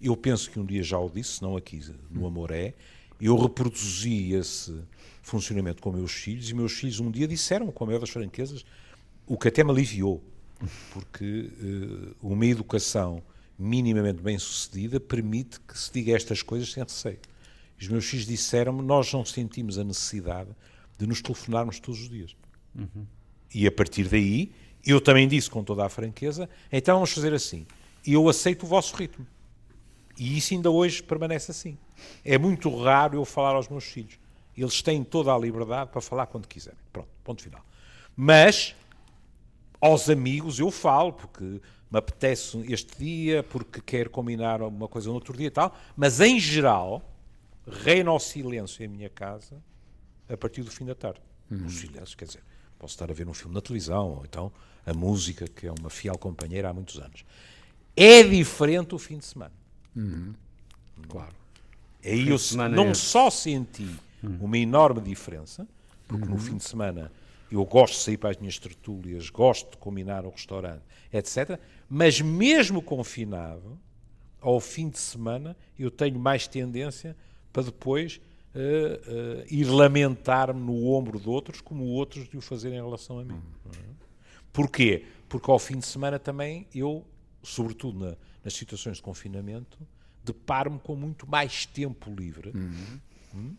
Eu 0.00 0.16
penso 0.16 0.50
que 0.50 0.58
um 0.58 0.64
dia 0.64 0.82
já 0.82 0.98
o 0.98 1.10
disse, 1.10 1.42
não 1.42 1.58
aqui 1.58 1.78
no 2.10 2.26
Amoré. 2.26 2.74
Eu 3.20 3.36
reproduzi 3.36 4.32
esse 4.32 4.74
funcionamento 5.20 5.82
com 5.82 5.92
meus 5.92 6.12
filhos 6.12 6.48
e 6.48 6.54
meus 6.54 6.72
filhos 6.72 7.00
um 7.00 7.10
dia 7.10 7.28
disseram, 7.28 7.70
com 7.70 7.84
a 7.84 7.86
maior 7.86 7.98
das 7.98 8.08
franquezas, 8.08 8.64
o 9.26 9.36
que 9.36 9.48
até 9.48 9.62
me 9.62 9.70
aliviou, 9.70 10.22
porque 10.90 11.50
uma 12.22 12.46
educação 12.46 13.22
minimamente 13.58 14.22
bem 14.22 14.38
sucedida 14.38 14.98
permite 14.98 15.60
que 15.60 15.78
se 15.78 15.92
diga 15.92 16.16
estas 16.16 16.42
coisas 16.42 16.72
sem 16.72 16.82
receio. 16.82 17.18
Os 17.78 17.88
meus 17.88 18.06
filhos 18.06 18.26
disseram-me: 18.26 18.82
Nós 18.82 19.12
não 19.12 19.24
sentimos 19.24 19.78
a 19.78 19.84
necessidade 19.84 20.48
de 21.00 21.06
nos 21.06 21.22
telefonarmos 21.22 21.80
todos 21.80 22.02
os 22.02 22.08
dias. 22.08 22.36
Uhum. 22.74 23.06
E 23.54 23.66
a 23.66 23.72
partir 23.72 24.06
daí, 24.06 24.52
eu 24.84 25.00
também 25.00 25.26
disse 25.26 25.48
com 25.48 25.64
toda 25.64 25.84
a 25.84 25.88
franqueza: 25.88 26.48
Então 26.70 26.96
vamos 26.96 27.12
fazer 27.12 27.32
assim. 27.32 27.66
Eu 28.06 28.28
aceito 28.28 28.64
o 28.64 28.66
vosso 28.66 28.94
ritmo. 28.94 29.26
E 30.18 30.36
isso 30.36 30.52
ainda 30.52 30.70
hoje 30.70 31.02
permanece 31.02 31.50
assim. 31.50 31.78
É 32.22 32.36
muito 32.36 32.74
raro 32.82 33.16
eu 33.16 33.24
falar 33.24 33.54
aos 33.54 33.68
meus 33.68 33.84
filhos. 33.84 34.18
Eles 34.56 34.82
têm 34.82 35.02
toda 35.02 35.32
a 35.34 35.38
liberdade 35.38 35.90
para 35.90 36.00
falar 36.02 36.26
quando 36.26 36.46
quiserem. 36.46 36.78
Pronto, 36.92 37.08
ponto 37.24 37.42
final. 37.42 37.64
Mas 38.14 38.74
aos 39.80 40.10
amigos 40.10 40.58
eu 40.58 40.70
falo, 40.70 41.14
porque 41.14 41.62
me 41.90 41.98
apetece 41.98 42.62
este 42.70 42.98
dia 42.98 43.42
porque 43.42 43.80
quero 43.80 44.10
combinar 44.10 44.60
uma 44.60 44.86
coisa 44.86 45.08
no 45.08 45.14
outro 45.14 45.34
dia 45.34 45.46
e 45.46 45.50
tal, 45.50 45.74
mas 45.96 46.20
em 46.20 46.38
geral 46.38 47.02
reina 47.66 48.12
o 48.12 48.18
silêncio 48.18 48.84
em 48.84 48.88
minha 48.88 49.08
casa 49.08 49.62
a 50.32 50.36
partir 50.36 50.62
do 50.62 50.70
fim 50.70 50.84
da 50.84 50.94
tarde. 50.94 51.20
Uhum. 51.50 51.66
O 51.66 51.70
silêncio, 51.70 52.16
quer 52.16 52.26
dizer, 52.26 52.42
posso 52.78 52.94
estar 52.94 53.10
a 53.10 53.14
ver 53.14 53.28
um 53.28 53.34
filme 53.34 53.54
na 53.54 53.60
televisão, 53.60 54.10
ou 54.16 54.24
então 54.24 54.52
a 54.86 54.94
música, 54.94 55.46
que 55.46 55.66
é 55.66 55.72
uma 55.72 55.90
fiel 55.90 56.16
companheira 56.16 56.70
há 56.70 56.72
muitos 56.72 56.98
anos. 56.98 57.24
É 57.96 58.22
diferente 58.22 58.94
o 58.94 58.98
fim 58.98 59.18
de 59.18 59.24
semana. 59.26 59.52
Uhum. 59.94 60.32
Claro. 61.08 61.34
Aí 62.04 62.28
eu 62.28 62.38
não 62.70 62.88
é... 62.88 62.94
só 62.94 63.28
senti 63.28 63.94
uhum. 64.22 64.38
uma 64.40 64.58
enorme 64.58 65.00
diferença, 65.00 65.66
porque 66.08 66.24
no 66.24 66.32
uhum. 66.32 66.38
fim 66.38 66.56
de 66.56 66.64
semana 66.64 67.12
eu 67.50 67.64
gosto 67.64 67.94
de 67.94 68.00
sair 68.00 68.16
para 68.16 68.30
as 68.30 68.36
minhas 68.36 68.58
tertúlias, 68.58 69.28
gosto 69.28 69.72
de 69.72 69.76
combinar 69.76 70.24
o 70.24 70.30
restaurante, 70.30 70.82
etc. 71.12 71.58
Mas 71.88 72.20
mesmo 72.20 72.80
confinado, 72.80 73.78
ao 74.40 74.60
fim 74.60 74.88
de 74.88 74.98
semana, 74.98 75.56
eu 75.78 75.90
tenho 75.90 76.18
mais 76.18 76.46
tendência 76.46 77.16
para 77.52 77.64
depois 77.64 78.20
uh, 78.54 78.58
uh, 78.58 79.44
ir 79.50 79.64
lamentar-me 79.64 80.60
no 80.60 80.88
ombro 80.88 81.18
de 81.18 81.28
outros, 81.28 81.60
como 81.60 81.84
outros 81.84 82.28
de 82.28 82.36
o 82.36 82.40
fazerem 82.40 82.78
em 82.78 82.82
relação 82.82 83.18
a 83.18 83.24
mim. 83.24 83.34
Uhum. 83.34 83.94
Porquê? 84.52 85.04
Porque 85.28 85.50
ao 85.50 85.58
fim 85.58 85.78
de 85.78 85.86
semana 85.86 86.18
também 86.18 86.66
eu, 86.74 87.04
sobretudo 87.42 87.98
na, 87.98 88.16
nas 88.44 88.54
situações 88.54 88.96
de 88.96 89.02
confinamento, 89.02 89.78
deparo-me 90.24 90.78
com 90.78 90.94
muito 90.94 91.28
mais 91.28 91.66
tempo 91.66 92.12
livre. 92.12 92.50
Uhum. 92.54 93.00
Hum? 93.34 93.56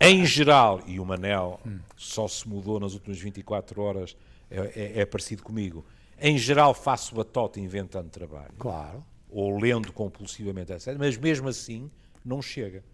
Em 0.00 0.24
geral, 0.24 0.80
e 0.86 1.00
o 1.00 1.04
Manel 1.04 1.60
hum. 1.66 1.80
só 1.96 2.28
se 2.28 2.48
mudou 2.48 2.78
nas 2.78 2.94
últimas 2.94 3.18
24 3.18 3.82
horas, 3.82 4.16
é, 4.50 4.58
é, 4.58 5.00
é 5.00 5.06
parecido 5.06 5.42
comigo. 5.42 5.84
Em 6.20 6.38
geral, 6.38 6.72
faço 6.72 7.14
batota 7.14 7.60
inventando 7.60 8.08
trabalho. 8.08 8.54
Claro. 8.58 9.04
Ou 9.28 9.58
lendo 9.58 9.92
compulsivamente, 9.92 10.72
etc. 10.72 10.96
Mas 10.98 11.16
mesmo 11.16 11.48
assim, 11.48 11.90
não 12.24 12.40
chega. 12.40 12.84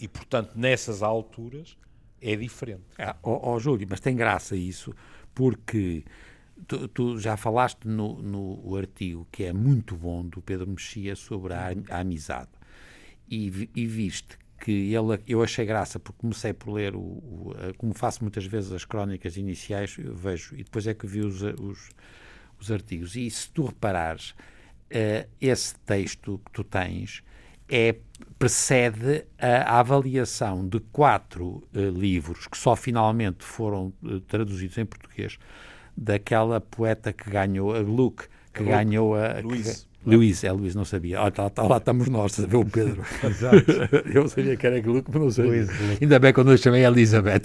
E, 0.00 0.08
portanto, 0.08 0.52
nessas 0.56 1.02
alturas, 1.02 1.76
é 2.20 2.34
diferente. 2.36 2.84
Ó, 3.22 3.58
Júlio, 3.58 3.86
mas 3.88 4.00
tem 4.00 4.16
graça 4.16 4.56
isso, 4.56 4.94
porque 5.34 6.04
tu, 6.66 6.88
tu 6.88 7.18
já 7.18 7.36
falaste 7.36 7.86
no, 7.86 8.20
no, 8.22 8.76
artigo 8.76 9.26
que 9.30 9.44
é 9.44 9.52
muito 9.52 9.96
bom 9.96 10.24
do 10.24 10.40
Pedro 10.40 10.68
Mexia 10.68 11.16
sobre 11.16 11.54
a, 11.54 11.72
a 11.90 12.00
amizade. 12.00 12.50
E, 13.28 13.70
e 13.74 13.86
viste 13.86 14.38
que 14.58 14.92
ele, 14.92 15.20
eu 15.26 15.42
achei 15.42 15.64
graça 15.64 15.98
porque 15.98 16.18
comecei 16.18 16.52
por 16.52 16.72
ler, 16.72 16.94
o, 16.94 17.00
o, 17.00 17.54
como 17.78 17.94
faço 17.94 18.22
muitas 18.22 18.44
vezes 18.44 18.72
as 18.72 18.84
crónicas 18.84 19.36
iniciais, 19.36 19.96
vejo, 19.96 20.54
e 20.54 20.64
depois 20.64 20.86
é 20.86 20.92
que 20.92 21.06
vi 21.06 21.20
os, 21.20 21.40
os, 21.42 21.90
os 22.58 22.70
artigos. 22.70 23.16
E 23.16 23.30
se 23.30 23.50
tu 23.50 23.66
reparares, 23.66 24.30
uh, 24.30 25.28
esse 25.40 25.74
texto 25.80 26.40
que 26.44 26.50
tu 26.50 26.62
tens 26.62 27.22
é, 27.70 27.94
precede 28.38 29.24
a, 29.38 29.76
a 29.76 29.78
avaliação 29.80 30.66
de 30.66 30.80
quatro 30.80 31.62
uh, 31.74 31.90
livros 31.90 32.46
que 32.46 32.58
só 32.58 32.74
finalmente 32.74 33.44
foram 33.44 33.92
uh, 34.02 34.20
traduzidos 34.20 34.76
em 34.76 34.84
português 34.84 35.38
daquela 35.96 36.60
poeta 36.60 37.12
que 37.12 37.30
ganhou, 37.30 37.74
a 37.74 37.82
Gluck, 37.82 38.26
que 38.52 38.64
ganhou 38.64 39.14
a... 39.14 39.40
Luís. 39.40 39.88
Luís, 40.04 40.42
é 40.44 40.50
Luís, 40.50 40.74
não 40.74 40.84
sabia. 40.84 41.20
Olha, 41.20 41.30
tá, 41.30 41.50
tá, 41.50 41.62
lá 41.62 41.76
estamos 41.76 42.08
nós, 42.08 42.40
a 42.40 42.46
ver 42.46 42.56
o 42.56 42.64
Pedro. 42.64 43.02
Exato. 43.22 43.64
Eu 44.12 44.26
sabia 44.28 44.56
que 44.56 44.66
era 44.66 44.80
Gluck, 44.80 45.10
mas 45.12 45.22
não 45.22 45.30
sabia. 45.30 45.50
Luís, 45.50 45.68
Ainda 46.00 46.18
bem 46.18 46.32
quando 46.32 46.52
eu 46.52 46.56
chamei 46.56 46.84
a 46.86 46.88
Elizabeth. 46.88 47.42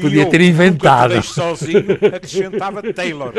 Podia 0.00 0.30
ter 0.30 0.40
inventado. 0.40 1.20
sozinho, 1.22 1.84
acrescentava 2.14 2.80
Taylor. 2.92 3.32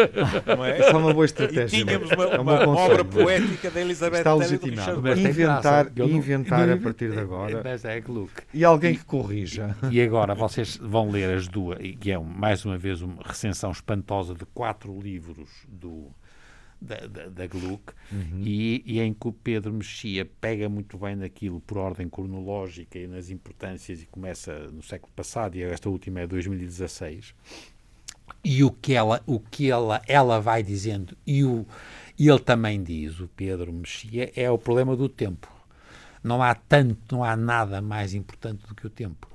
Não 0.46 0.66
é? 0.66 0.80
Isso 0.80 0.90
é 0.90 0.98
uma 0.98 1.14
boa 1.14 1.26
estratégia. 1.26 1.78
E 1.78 1.86
tínhamos 1.86 2.12
uma, 2.12 2.26
é 2.26 2.40
uma, 2.40 2.68
uma 2.68 2.80
obra 2.80 3.06
poética 3.06 3.72
da 3.72 3.82
Elizabeth 3.82 4.18
Está 4.18 4.34
legitimado. 4.34 5.02
Mas 5.02 5.18
inventar, 5.18 5.92
inventar 5.98 6.70
a 6.70 6.76
partir 6.78 7.12
de 7.12 7.20
agora. 7.20 7.62
Mas 7.64 7.86
é 7.86 8.02
Gluck. 8.02 8.34
E 8.54 8.66
alguém 8.66 8.96
que 8.96 9.06
corrija. 9.06 9.76
E 9.90 10.02
agora 10.02 10.36
vocês 10.36 10.78
vão 10.82 11.10
ler 11.10 11.34
as 11.34 11.48
duas, 11.48 11.80
que 12.00 12.12
é 12.12 12.20
mais 12.20 12.66
uma 12.66 12.78
vez 12.78 13.02
uma 13.02 13.16
recensão 13.26 13.72
espantosa 13.72 14.34
de 14.34 14.46
quatro 14.54 15.00
livros 15.00 15.37
livros 15.38 15.50
do, 15.67 16.12
da, 16.82 17.08
da, 17.08 17.28
da 17.28 17.47
Gluck, 17.47 17.93
uhum. 18.12 18.41
e, 18.43 18.84
e, 18.86 19.00
em 19.00 19.13
que 19.13 19.28
o 19.28 19.32
Pedro 19.32 19.73
Mexia 19.73 20.26
pega 20.39 20.67
muito 20.67 20.97
bem 20.97 21.15
naquilo 21.15 21.60
por 21.62 21.78
ordem 21.78 22.10
cronológica 22.10 22.97
e 22.97 23.08
nas 23.08 23.30
importâncias, 23.30 24.02
e 24.02 24.06
começa 24.06 24.67
no 24.71 24.82
século 24.82 25.12
passado, 25.15 25.56
e 25.56 25.63
esta 25.63 25.89
última 25.89 26.21
é 26.21 26.28
2016, 26.28 27.34
e 28.43 28.63
o 28.63 28.71
que 28.71 28.93
ela, 28.93 29.21
o 29.26 29.39
que 29.39 29.69
ela, 29.69 30.02
ela 30.08 30.39
vai 30.39 30.63
dizendo, 30.63 31.15
e, 31.26 31.43
o, 31.43 31.65
e 32.17 32.28
ele 32.28 32.39
também 32.39 32.82
diz, 32.82 33.19
o 33.19 33.28
Pedro 33.28 33.71
Mexia, 33.71 34.32
é 34.36 34.50
o 34.50 34.58
problema 34.58 34.95
do 34.95 35.08
tempo. 35.08 35.56
Não 36.23 36.41
há 36.41 36.54
tanto, 36.56 37.15
não 37.15 37.23
há 37.23 37.38
nada 37.38 37.82
mais 37.82 38.13
importante 38.13 38.67
do 38.67 38.76
que 38.76 38.86
o 38.86 38.89
tempo. 38.89 39.30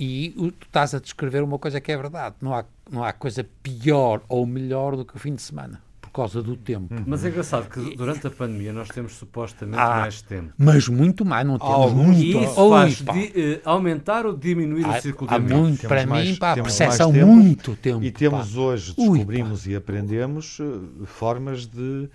E 0.00 0.30
tu 0.58 0.66
estás 0.66 0.94
a 0.94 0.98
descrever 0.98 1.42
uma 1.42 1.58
coisa 1.58 1.78
que 1.78 1.92
é 1.92 1.96
verdade. 1.96 2.36
Não 2.40 2.54
há, 2.54 2.64
não 2.90 3.04
há 3.04 3.12
coisa 3.12 3.46
pior 3.62 4.22
ou 4.30 4.46
melhor 4.46 4.96
do 4.96 5.04
que 5.04 5.14
o 5.14 5.18
fim 5.18 5.34
de 5.34 5.42
semana 5.42 5.82
por 6.00 6.10
causa 6.10 6.42
do 6.42 6.56
tempo. 6.56 6.92
Uhum. 6.92 7.04
Mas 7.06 7.24
é 7.24 7.28
engraçado 7.28 7.68
que 7.68 7.94
durante 7.94 8.26
a 8.26 8.30
pandemia 8.30 8.72
nós 8.72 8.88
temos 8.88 9.12
supostamente 9.12 9.78
ah, 9.78 10.00
mais 10.00 10.20
tempo. 10.20 10.52
Mas 10.58 10.88
muito 10.88 11.24
mais, 11.24 11.46
não 11.46 11.58
temos 11.58 11.72
Alguns 11.72 12.06
muito. 12.06 12.22
E 12.22 12.44
isso 12.44 12.68
faz 12.70 12.94
di, 12.96 13.40
uh, 13.40 13.60
aumentar 13.64 14.26
ou 14.26 14.36
diminuir 14.36 14.84
há, 14.86 14.98
o 14.98 15.00
ciclo 15.00 15.28
de 15.28 15.34
tempo? 15.34 15.54
Muito, 15.54 15.86
para 15.86 16.06
mais, 16.06 16.28
mim, 16.28 16.36
para 16.36 16.60
a 16.60 16.64
percepção, 16.64 17.12
tempo, 17.12 17.26
muito 17.26 17.76
tempo. 17.76 18.02
E 18.02 18.10
temos 18.10 18.52
pá. 18.52 18.60
hoje, 18.60 18.94
descobrimos 18.96 19.66
Ui, 19.66 19.72
e 19.72 19.76
aprendemos 19.76 20.58
uh, 20.58 21.06
formas 21.06 21.66
de 21.66 22.08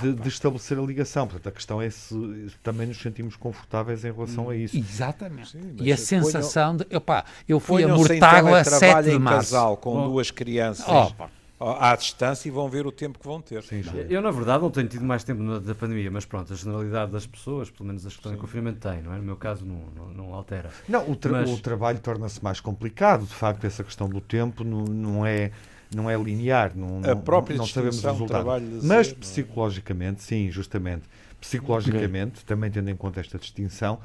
de, 0.00 0.14
de, 0.14 0.28
estabelecer 0.28 0.78
a 0.78 0.82
ligação. 0.82 1.26
Portanto, 1.26 1.48
a 1.48 1.52
questão 1.52 1.80
é 1.80 1.90
se 1.90 2.14
também 2.62 2.86
nos 2.86 2.98
sentimos 2.98 3.36
confortáveis 3.36 4.04
em 4.04 4.12
relação 4.12 4.50
a 4.50 4.56
isso. 4.56 4.76
Exatamente. 4.76 5.50
Sim, 5.50 5.76
e 5.80 5.92
a 5.92 5.96
sensação 5.96 6.76
de. 6.76 6.86
Opa, 6.94 7.24
eu 7.48 7.60
fui 7.60 7.84
a 7.84 7.88
Mortágua 7.88 8.60
a 8.60 8.64
7 8.64 9.10
de 9.10 9.18
março. 9.18 9.52
casal 9.52 9.76
com 9.76 9.96
oh. 9.96 10.08
duas 10.08 10.30
crianças. 10.30 10.86
Oh, 10.88 11.12
à 11.58 11.96
distância 11.96 12.48
e 12.48 12.50
vão 12.50 12.68
ver 12.68 12.86
o 12.86 12.92
tempo 12.92 13.18
que 13.18 13.26
vão 13.26 13.40
ter. 13.40 13.62
Sim, 13.62 13.82
sim. 13.82 14.06
Eu, 14.10 14.20
na 14.20 14.30
verdade, 14.30 14.62
não 14.62 14.70
tenho 14.70 14.88
tido 14.88 15.04
mais 15.04 15.24
tempo 15.24 15.42
na, 15.42 15.58
da 15.58 15.74
pandemia, 15.74 16.10
mas 16.10 16.26
pronto, 16.26 16.52
a 16.52 16.56
generalidade 16.56 17.10
das 17.12 17.26
pessoas, 17.26 17.70
pelo 17.70 17.86
menos 17.86 18.04
as 18.04 18.12
que 18.12 18.18
estão 18.18 18.34
em 18.34 18.36
confinamento, 18.36 18.78
tem, 18.78 19.00
não 19.00 19.14
é? 19.14 19.16
No 19.16 19.22
meu 19.22 19.36
caso, 19.36 19.64
não, 19.64 19.80
não, 19.96 20.12
não 20.12 20.34
altera. 20.34 20.70
Não, 20.86 21.10
o, 21.10 21.16
tra 21.16 21.32
mas... 21.32 21.50
o 21.50 21.58
trabalho 21.58 21.98
torna-se 21.98 22.44
mais 22.44 22.60
complicado, 22.60 23.24
de 23.24 23.34
facto, 23.34 23.64
essa 23.64 23.82
questão 23.82 24.06
do 24.06 24.20
tempo 24.20 24.62
não, 24.64 24.84
não 24.84 25.26
é 25.26 25.50
não 25.94 26.10
é 26.10 26.16
linear, 26.16 26.72
não, 26.76 27.00
a 27.10 27.14
própria 27.16 27.56
não 27.56 27.66
sabemos 27.66 28.02
o 28.02 28.06
resultado. 28.06 28.48
Mas 28.82 29.08
ser, 29.08 29.14
psicologicamente, 29.14 30.22
sim, 30.22 30.50
justamente, 30.50 31.02
psicologicamente, 31.40 32.36
okay. 32.36 32.44
também 32.46 32.70
tendo 32.70 32.90
em 32.90 32.96
conta 32.96 33.20
esta 33.20 33.38
distinção, 33.38 34.00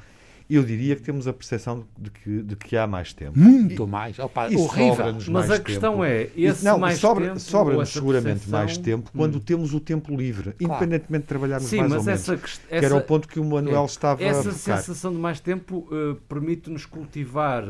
eu 0.50 0.62
diria 0.62 0.94
que 0.96 1.02
temos 1.02 1.26
a 1.26 1.32
percepção 1.32 1.84
de 1.96 2.10
que, 2.10 2.42
de 2.42 2.56
que 2.56 2.76
há 2.76 2.86
mais 2.86 3.12
tempo. 3.12 3.38
Muito 3.38 3.84
e, 3.84 3.86
mais. 3.86 4.18
Opa, 4.18 4.50
e 4.50 4.56
horrível. 4.56 5.16
Mas 5.30 5.50
a 5.50 5.58
questão 5.58 5.92
tempo. 5.92 6.04
é, 6.04 6.28
esse 6.36 6.64
não, 6.64 6.78
mais 6.78 6.98
sobra, 6.98 7.28
tempo... 7.28 7.40
Sobra-nos 7.40 7.88
seguramente 7.88 8.40
percepção... 8.40 8.58
mais 8.58 8.76
tempo 8.76 9.10
quando 9.16 9.36
hum. 9.36 9.40
temos 9.40 9.72
o 9.72 9.80
tempo 9.80 10.14
livre, 10.14 10.52
claro. 10.52 10.56
independentemente 10.60 11.22
de 11.22 11.28
trabalharmos 11.28 11.70
Sim, 11.70 11.78
mais 11.78 11.90
mas 11.90 11.98
ou 12.00 12.04
menos. 12.04 12.20
Essa, 12.20 12.34
essa, 12.34 12.60
que 12.68 12.84
era 12.84 12.94
o 12.94 13.00
ponto 13.00 13.26
que 13.26 13.40
o 13.40 13.44
Manuel 13.44 13.82
é, 13.82 13.86
estava 13.86 14.22
essa 14.22 14.48
a 14.48 14.52
Essa 14.52 14.76
sensação 14.76 15.12
de 15.12 15.18
mais 15.18 15.40
tempo 15.40 15.88
uh, 15.90 16.16
permite-nos 16.28 16.84
cultivar 16.84 17.64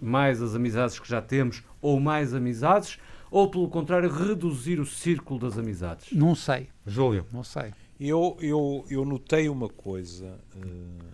mais 0.00 0.42
as 0.42 0.54
amizades 0.54 0.98
que 0.98 1.08
já 1.08 1.22
temos 1.22 1.62
ou 1.80 1.98
mais 2.00 2.34
amizades 2.34 2.98
ou, 3.30 3.50
pelo 3.50 3.68
contrário, 3.68 4.10
reduzir 4.10 4.78
o 4.80 4.86
círculo 4.86 5.40
das 5.40 5.58
amizades? 5.58 6.12
Não 6.12 6.34
sei. 6.34 6.68
Júlio? 6.86 7.26
Não 7.32 7.42
sei. 7.42 7.72
Eu, 7.98 8.36
eu, 8.40 8.84
eu 8.90 9.04
notei 9.04 9.48
uma 9.48 9.68
coisa 9.68 10.38
uh, 10.54 11.04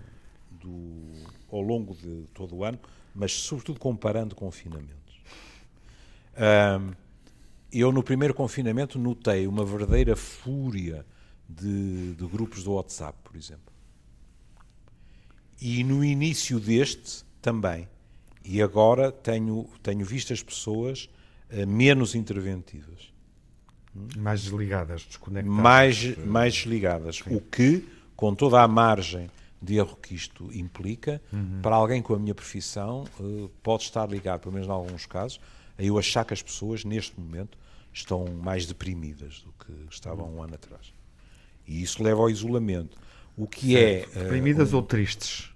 do, 0.50 1.12
ao 1.50 1.60
longo 1.60 1.94
de 1.94 2.24
todo 2.34 2.56
o 2.56 2.64
ano, 2.64 2.78
mas 3.14 3.32
sobretudo 3.32 3.78
comparando 3.78 4.34
confinamentos. 4.34 5.20
Uh, 6.34 6.94
eu, 7.72 7.90
no 7.90 8.02
primeiro 8.02 8.34
confinamento, 8.34 8.98
notei 8.98 9.46
uma 9.46 9.64
verdadeira 9.64 10.14
fúria 10.14 11.06
de, 11.48 12.14
de 12.14 12.26
grupos 12.26 12.64
do 12.64 12.72
WhatsApp, 12.72 13.16
por 13.24 13.36
exemplo. 13.36 13.72
E 15.60 15.82
no 15.84 16.04
início 16.04 16.58
deste 16.58 17.24
também. 17.40 17.88
E 18.44 18.60
agora 18.60 19.12
tenho, 19.12 19.68
tenho 19.82 20.04
visto 20.04 20.32
as 20.32 20.42
pessoas 20.42 21.08
menos 21.66 22.14
interventivas. 22.14 23.12
Mais 24.16 24.42
desligadas, 24.42 25.04
desconectadas. 25.04 25.62
Mais, 25.62 26.16
mais 26.18 26.54
desligadas. 26.54 27.16
Sim. 27.16 27.36
O 27.36 27.40
que, 27.40 27.86
com 28.16 28.34
toda 28.34 28.62
a 28.62 28.68
margem 28.68 29.30
de 29.60 29.76
erro 29.76 29.96
que 29.96 30.14
isto 30.14 30.50
implica, 30.52 31.22
uhum. 31.32 31.60
para 31.62 31.76
alguém 31.76 32.02
com 32.02 32.14
a 32.14 32.18
minha 32.18 32.34
profissão, 32.34 33.04
eh, 33.20 33.48
pode 33.62 33.84
estar 33.84 34.08
ligado, 34.08 34.40
pelo 34.40 34.52
menos 34.52 34.66
em 34.66 34.72
alguns 34.72 35.06
casos, 35.06 35.40
a 35.78 35.82
eu 35.82 35.98
achar 35.98 36.24
que 36.24 36.34
as 36.34 36.42
pessoas, 36.42 36.84
neste 36.84 37.18
momento, 37.18 37.56
estão 37.92 38.24
mais 38.26 38.66
deprimidas 38.66 39.44
do 39.44 39.52
que 39.64 39.94
estavam 39.94 40.34
um 40.34 40.42
ano 40.42 40.54
atrás. 40.54 40.92
E 41.66 41.80
isso 41.82 42.02
leva 42.02 42.20
ao 42.20 42.28
isolamento. 42.28 42.96
O 43.36 43.46
que 43.46 43.76
é. 43.76 44.06
Deprimidas 44.06 44.72
uh, 44.72 44.76
um... 44.76 44.78
ou 44.78 44.82
tristes? 44.82 45.50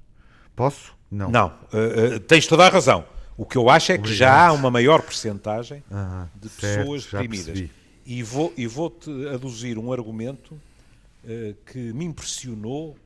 Posso? 0.54 0.94
Não. 1.10 1.30
Não, 1.30 1.48
uh, 1.48 2.16
uh, 2.16 2.20
tens 2.20 2.46
toda 2.46 2.64
a 2.64 2.68
razão. 2.68 3.04
O 3.36 3.44
que 3.44 3.58
eu 3.58 3.68
acho 3.68 3.92
é 3.92 3.98
que 3.98 4.14
já 4.14 4.46
há 4.46 4.52
uma 4.52 4.70
maior 4.70 5.02
percentagem 5.02 5.84
ah, 5.90 6.26
de 6.34 6.48
pessoas 6.48 7.02
certo, 7.02 7.22
deprimidas. 7.22 7.70
E 8.06 8.22
vou, 8.22 8.52
e 8.56 8.66
vou-te 8.66 9.10
aduzir 9.28 9.78
um 9.78 9.92
argumento 9.92 10.54
uh, 10.54 11.54
que 11.66 11.92
me 11.92 12.04
impressionou, 12.04 12.96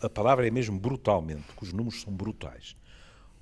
a 0.00 0.08
palavra 0.08 0.46
é 0.46 0.50
mesmo 0.50 0.78
brutalmente, 0.78 1.42
porque 1.42 1.64
os 1.64 1.72
números 1.72 2.00
são 2.00 2.12
brutais. 2.12 2.74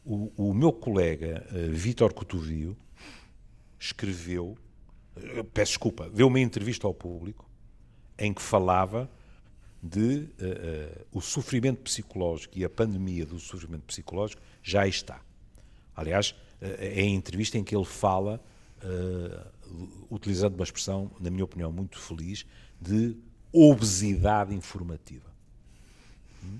O, 0.04 0.32
o 0.36 0.54
meu 0.54 0.72
colega 0.72 1.46
uh, 1.52 1.72
Vítor 1.72 2.12
Cotovio 2.12 2.76
escreveu, 3.78 4.56
uh, 5.16 5.44
peço 5.44 5.72
desculpa, 5.72 6.10
deu 6.10 6.26
uma 6.26 6.40
entrevista 6.40 6.86
ao 6.86 6.94
público 6.94 7.48
em 8.18 8.34
que 8.34 8.42
falava 8.42 9.08
de 9.82 10.28
o 11.10 11.22
sofrimento 11.22 11.80
psicológico 11.80 12.58
e 12.58 12.66
a 12.66 12.68
pandemia 12.68 13.24
do 13.24 13.38
sofrimento 13.38 13.84
psicológico 13.84 14.42
já 14.62 14.86
está. 14.86 15.22
Aliás, 16.00 16.34
eh, 16.62 17.00
é 17.00 17.02
a 17.02 17.06
entrevista 17.06 17.58
em 17.58 17.62
que 17.62 17.76
ele 17.76 17.84
fala, 17.84 18.42
uh, 18.82 19.46
utilizando 20.10 20.54
uma 20.54 20.64
expressão, 20.64 21.10
na 21.20 21.30
minha 21.30 21.44
opinião, 21.44 21.70
muito 21.70 21.98
feliz, 21.98 22.46
de 22.80 23.14
obesidade 23.52 24.54
informativa. 24.54 25.30
Hum? 26.42 26.58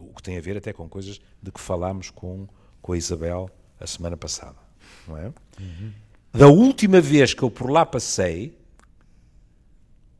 O 0.00 0.14
que 0.14 0.22
tem 0.22 0.36
a 0.36 0.40
ver 0.40 0.56
até 0.56 0.72
com 0.72 0.88
coisas 0.88 1.20
de 1.40 1.52
que 1.52 1.60
falámos 1.60 2.10
com, 2.10 2.48
com 2.82 2.92
a 2.92 2.98
Isabel 2.98 3.48
a 3.78 3.86
semana 3.86 4.16
passada. 4.16 4.58
Não 5.06 5.16
é? 5.16 5.32
Uhum. 5.60 5.92
Da 6.32 6.48
última 6.48 7.00
vez 7.00 7.32
que 7.32 7.44
eu 7.44 7.50
por 7.50 7.70
lá 7.70 7.86
passei, 7.86 8.58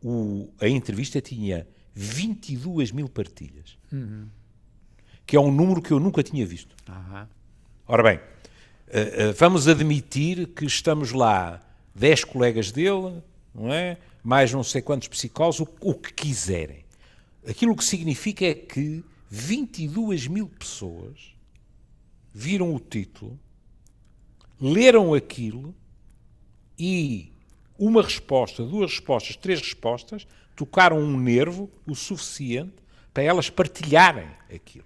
o, 0.01 0.49
a 0.61 0.69
entrevista 0.69 1.21
tinha 1.21 1.67
22 1.93 2.93
mil 2.93 3.09
partilhas. 3.09 3.77
Uhum. 3.93 4.29
Que 5.27 5.37
é 5.37 5.41
um 5.41 5.51
número 5.51 5.83
que 5.83 5.93
eu 5.93 5.99
nunca 5.99 6.23
tinha 6.23 6.47
visto. 6.47 6.77
Uhum. 6.89 7.27
Ora 7.87 8.03
bem, 8.05 8.21
vamos 9.37 9.69
admitir 9.69 10.49
que 10.49 10.65
estamos 10.65 11.13
lá 11.13 11.61
10 11.95 12.25
colegas 12.25 12.71
dele, 12.71 13.23
não 13.55 13.73
é? 13.73 13.99
mais 14.23 14.53
não 14.53 14.63
sei 14.63 14.83
quantos 14.83 15.09
psicólogos, 15.09 15.61
o, 15.61 15.69
o 15.81 15.95
que 15.95 16.13
quiserem. 16.13 16.85
Aquilo 17.49 17.75
que 17.75 17.85
significa 17.85 18.45
é 18.45 18.55
que 18.55 19.03
22 19.31 20.27
mil 20.27 20.49
pessoas 20.49 21.35
viram 22.33 22.75
o 22.75 22.81
título, 22.81 23.39
leram 24.61 25.15
aquilo 25.15 25.75
e 26.79 27.33
uma 27.79 28.03
resposta, 28.03 28.65
duas 28.65 28.91
respostas, 28.91 29.37
três 29.37 29.61
respostas, 29.61 30.27
tocaram 30.55 30.99
um 30.99 31.19
nervo 31.19 31.71
o 31.87 31.95
suficiente 31.95 32.75
para 33.15 33.23
elas 33.23 33.49
partilharem 33.49 34.29
aquilo. 34.55 34.85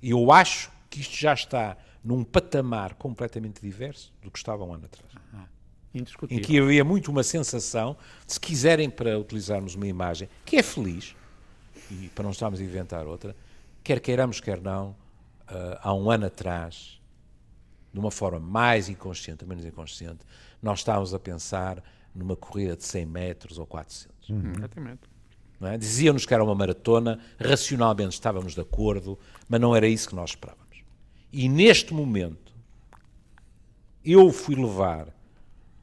E 0.00 0.10
eu 0.10 0.32
acho 0.32 0.70
que 0.88 1.00
isto 1.00 1.14
já 1.14 1.34
está 1.34 1.76
num 2.06 2.22
patamar 2.22 2.94
completamente 2.94 3.60
diverso 3.60 4.14
do 4.22 4.30
que 4.30 4.38
estava 4.38 4.62
um 4.64 4.72
ano 4.72 4.84
atrás. 4.84 5.10
Ah, 5.34 5.48
em 6.30 6.38
que 6.40 6.60
havia 6.60 6.84
muito 6.84 7.10
uma 7.10 7.24
sensação, 7.24 7.96
se 8.24 8.38
quiserem 8.38 8.88
para 8.88 9.18
utilizarmos 9.18 9.74
uma 9.74 9.88
imagem 9.88 10.28
que 10.44 10.56
é 10.56 10.62
feliz, 10.62 11.16
e 11.90 12.08
para 12.10 12.22
não 12.22 12.30
estarmos 12.30 12.60
a 12.60 12.62
inventar 12.62 13.08
outra, 13.08 13.34
quer 13.82 13.98
queiramos, 13.98 14.40
quer 14.40 14.60
não, 14.60 14.90
uh, 14.90 15.78
há 15.80 15.92
um 15.92 16.08
ano 16.08 16.26
atrás, 16.26 17.00
de 17.92 17.98
uma 17.98 18.12
forma 18.12 18.38
mais 18.38 18.88
inconsciente 18.88 19.42
ou 19.42 19.48
menos 19.48 19.64
inconsciente, 19.64 20.24
nós 20.62 20.78
estávamos 20.78 21.12
a 21.12 21.18
pensar 21.18 21.82
numa 22.14 22.36
corrida 22.36 22.76
de 22.76 22.84
100 22.84 23.04
metros 23.06 23.58
ou 23.58 23.66
400. 23.66 24.28
Uhum. 24.28 24.52
Exatamente. 24.56 25.00
É? 25.60 25.76
Diziam-nos 25.76 26.24
que 26.24 26.34
era 26.34 26.44
uma 26.44 26.54
maratona, 26.54 27.18
racionalmente 27.40 28.14
estávamos 28.14 28.54
de 28.54 28.60
acordo, 28.60 29.18
mas 29.48 29.60
não 29.60 29.74
era 29.74 29.88
isso 29.88 30.08
que 30.08 30.14
nós 30.14 30.30
esperávamos. 30.30 30.65
E 31.32 31.48
neste 31.48 31.92
momento, 31.92 32.54
eu 34.04 34.32
fui 34.32 34.54
levar 34.54 35.08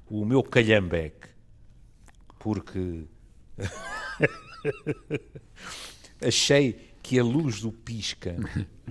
o 0.09 0.25
meu 0.25 0.41
calhambeque, 0.41 1.27
porque 2.39 3.03
achei 6.25 6.93
que 7.01 7.19
a 7.19 7.23
luz 7.23 7.61
do 7.61 7.71
pisca 7.71 8.35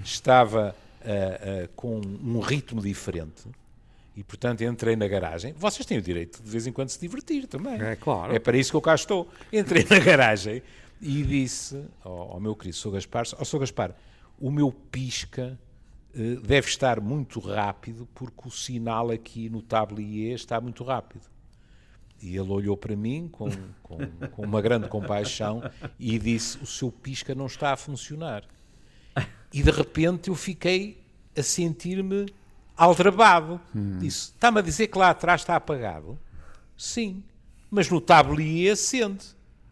estava 0.05 0.77
uh, 1.01 1.65
uh, 1.65 1.69
com 1.75 1.99
um 1.99 2.41
ritmo 2.41 2.83
diferente 2.83 3.45
E, 4.15 4.23
portanto, 4.23 4.63
entrei 4.63 4.97
na 4.97 5.09
garagem. 5.09 5.55
Vocês 5.55 5.87
têm 5.87 5.97
o 5.97 6.03
direito 6.03 6.43
de, 6.43 6.51
vez 6.51 6.67
em 6.67 6.73
quando 6.73 6.91
se 6.91 7.01
divertir 7.01 7.47
também. 7.47 7.81
É 7.81 7.97
claro. 7.97 8.35
É 8.35 8.39
para 8.39 8.59
isso 8.59 8.71
que 8.71 8.77
eu 8.77 8.83
cá 8.83 8.95
estou. 8.95 9.27
Entrei 9.51 9.87
na 9.89 9.99
garagem 9.99 10.63
e 11.01 11.23
disse 11.23 11.83
ao, 12.05 12.33
ao 12.33 12.41
meu 12.41 12.55
querido 12.55 12.77
Sr. 12.77 12.91
Gaspar, 12.91 13.25
ó 13.39 13.45
Sr. 13.45 13.61
Gaspar, 13.61 13.95
o 14.39 14.51
meu 14.51 14.71
pisca 14.71 15.59
deve 16.15 16.69
estar 16.69 17.01
muito 17.01 17.41
rápido 17.41 18.09
porque 18.15 18.49
o 18.49 18.51
sinal 18.51 19.11
aqui 19.11 19.49
no 19.49 19.63
tablier 19.63 20.35
está 20.35 20.61
muito 20.61 20.85
rápido. 20.85 21.25
E 22.21 22.37
ele 22.37 22.51
olhou 22.51 22.77
para 22.77 22.95
mim 22.95 23.29
com, 23.31 23.51
com, 23.83 23.99
com 24.31 24.43
uma 24.43 24.63
grande 24.63 24.89
compaixão 24.89 25.63
e 25.99 26.19
disse, 26.19 26.59
o 26.63 26.67
seu 26.67 26.93
pisca 26.93 27.35
não 27.35 27.47
está 27.47 27.73
a 27.73 27.77
funcionar. 27.77 28.45
E 29.53 29.63
de 29.63 29.71
repente 29.71 30.29
eu 30.29 30.35
fiquei 30.35 31.03
a 31.37 31.43
sentir-me 31.43 32.27
aldrabado. 32.77 33.61
Hum. 33.75 33.99
Disse: 33.99 34.31
Está-me 34.31 34.59
a 34.59 34.63
dizer 34.63 34.87
que 34.87 34.99
lá 34.99 35.11
atrás 35.11 35.43
está 35.43 35.57
apagado? 35.57 36.19
Sim, 36.77 37.23
mas 37.71 37.91
no 37.91 38.01
tablier 38.01 38.73
acende. 38.73 39.25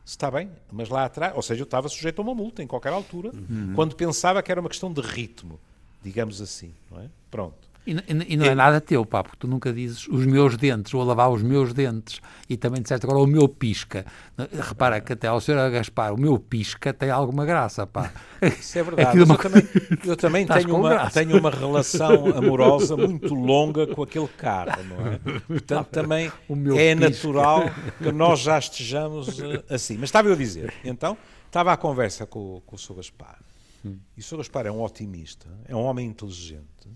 Está 0.04 0.28
bem, 0.30 0.50
mas 0.72 0.88
lá 0.88 1.04
atrás, 1.04 1.36
ou 1.36 1.42
seja, 1.42 1.60
eu 1.60 1.64
estava 1.64 1.88
sujeito 1.88 2.18
a 2.18 2.22
uma 2.22 2.34
multa 2.34 2.62
em 2.62 2.66
qualquer 2.66 2.92
altura, 2.92 3.30
uhum. 3.32 3.74
quando 3.76 3.94
pensava 3.94 4.42
que 4.42 4.50
era 4.50 4.60
uma 4.60 4.68
questão 4.68 4.92
de 4.92 5.00
ritmo, 5.00 5.60
digamos 6.02 6.40
assim, 6.40 6.72
não 6.90 7.00
é? 7.00 7.08
Pronto. 7.30 7.70
E, 7.86 7.92
e, 7.92 8.34
e 8.34 8.36
não 8.36 8.44
é, 8.44 8.48
é, 8.50 8.54
nada 8.54 8.80
teu, 8.80 9.04
pá, 9.06 9.22
porque 9.22 9.38
tu 9.38 9.48
nunca 9.48 9.72
dizes 9.72 10.06
os 10.06 10.26
meus 10.26 10.56
dentes, 10.56 10.92
ou 10.92 11.00
a 11.00 11.04
lavar 11.04 11.30
os 11.30 11.42
meus 11.42 11.72
dentes, 11.72 12.20
e 12.48 12.56
também 12.56 12.82
disseste 12.82 13.06
agora 13.06 13.18
o 13.18 13.26
meu 13.26 13.48
pisca. 13.48 14.04
Repara 14.52 15.00
que 15.00 15.12
até 15.12 15.28
ao 15.28 15.40
senhor 15.40 15.70
Gaspar, 15.70 16.12
o 16.12 16.20
meu 16.20 16.38
pisca 16.38 16.92
tem 16.92 17.10
alguma 17.10 17.46
graça, 17.46 17.86
pá. 17.86 18.12
Isso 18.42 18.78
é 18.78 18.82
verdade. 18.82 19.18
É 19.18 19.24
uma... 19.24 19.34
Eu 19.34 19.38
também, 19.38 19.68
eu 20.04 20.16
também 20.16 20.46
tenho, 20.46 20.76
uma, 20.76 21.10
tenho 21.10 21.38
uma 21.38 21.50
relação 21.50 22.26
amorosa 22.36 22.96
muito 22.96 23.34
longa 23.34 23.86
com 23.86 24.02
aquele 24.02 24.28
carro, 24.28 24.82
não 24.84 25.06
é? 25.06 25.40
Portanto, 25.40 25.88
também 25.90 26.26
é 26.26 26.94
pisca. 26.94 26.94
natural 26.94 27.70
que 27.98 28.12
nós 28.12 28.40
já 28.40 28.58
estejamos 28.58 29.40
eh, 29.40 29.64
assim. 29.68 29.94
Mas 29.94 30.04
estava 30.10 30.28
eu 30.28 30.34
a 30.34 30.36
dizer, 30.36 30.72
então, 30.84 31.16
estava 31.46 31.72
a 31.72 31.76
conversa 31.76 32.26
com, 32.26 32.62
com 32.66 32.76
o 32.76 32.78
Sr. 32.78 32.94
Gaspar, 32.94 33.38
hum. 33.84 33.98
e 34.16 34.20
o 34.20 34.22
Sr. 34.22 34.38
Gaspar 34.38 34.66
é 34.66 34.70
um 34.70 34.82
otimista, 34.82 35.48
é 35.66 35.74
um 35.74 35.82
homem 35.82 36.06
inteligente, 36.06 36.88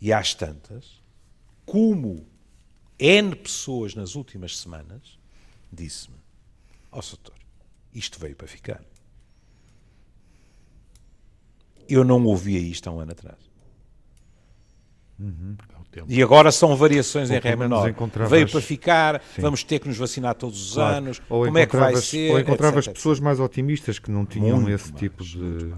e 0.00 0.12
às 0.12 0.34
tantas, 0.34 1.00
como 1.66 2.26
N 2.98 3.34
pessoas 3.34 3.94
nas 3.94 4.14
últimas 4.14 4.58
semanas, 4.58 5.18
disse-me: 5.72 6.16
Ó 6.92 6.98
oh, 6.98 7.02
Soutor, 7.02 7.34
isto 7.94 8.18
veio 8.18 8.36
para 8.36 8.46
ficar. 8.46 8.82
Eu 11.88 12.04
não 12.04 12.24
ouvia 12.24 12.58
isto 12.58 12.88
há 12.88 12.92
um 12.92 13.00
ano 13.00 13.12
atrás. 13.12 13.38
Uhum. 15.18 15.56
É 15.92 16.02
e 16.08 16.22
agora 16.22 16.52
são 16.52 16.76
variações 16.76 17.30
ou 17.30 17.36
em 17.36 17.40
ré 17.40 17.56
menor. 17.56 17.92
Veio 18.28 18.48
para 18.48 18.60
ficar, 18.60 19.20
Sim. 19.34 19.42
vamos 19.42 19.64
ter 19.64 19.80
que 19.80 19.88
nos 19.88 19.96
vacinar 19.96 20.36
todos 20.36 20.68
os 20.68 20.74
claro. 20.74 20.96
anos, 20.96 21.20
ou 21.28 21.44
como 21.46 21.58
é 21.58 21.66
que 21.66 21.76
vai 21.76 21.96
ser? 21.96 22.30
Ou 22.30 22.38
encontravas 22.38 22.86
pessoas 22.86 23.18
mais 23.18 23.40
otimistas 23.40 23.98
que 23.98 24.10
não 24.10 24.24
tinham 24.24 24.56
muito 24.56 24.70
esse 24.70 24.90
mais, 24.90 25.00
tipo 25.00 25.24
de 25.24 25.74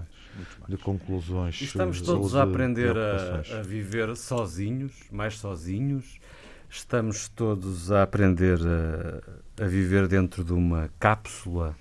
de 0.67 0.77
conclusões. 0.77 1.59
E 1.61 1.65
estamos 1.65 2.01
todos 2.01 2.35
a 2.35 2.43
aprender 2.43 2.95
a, 2.97 3.59
a, 3.59 3.61
viver 3.61 4.15
sozinhos, 4.15 4.93
mais 5.11 5.37
sozinhos. 5.37 6.19
Estamos 6.69 7.27
todos 7.29 7.91
a 7.91 8.03
aprender 8.03 8.59
a, 9.57 9.63
a 9.63 9.67
viver 9.67 10.07
dentro 10.07 10.43
de 10.43 10.53
uma 10.53 10.89
cápsula 10.99 11.75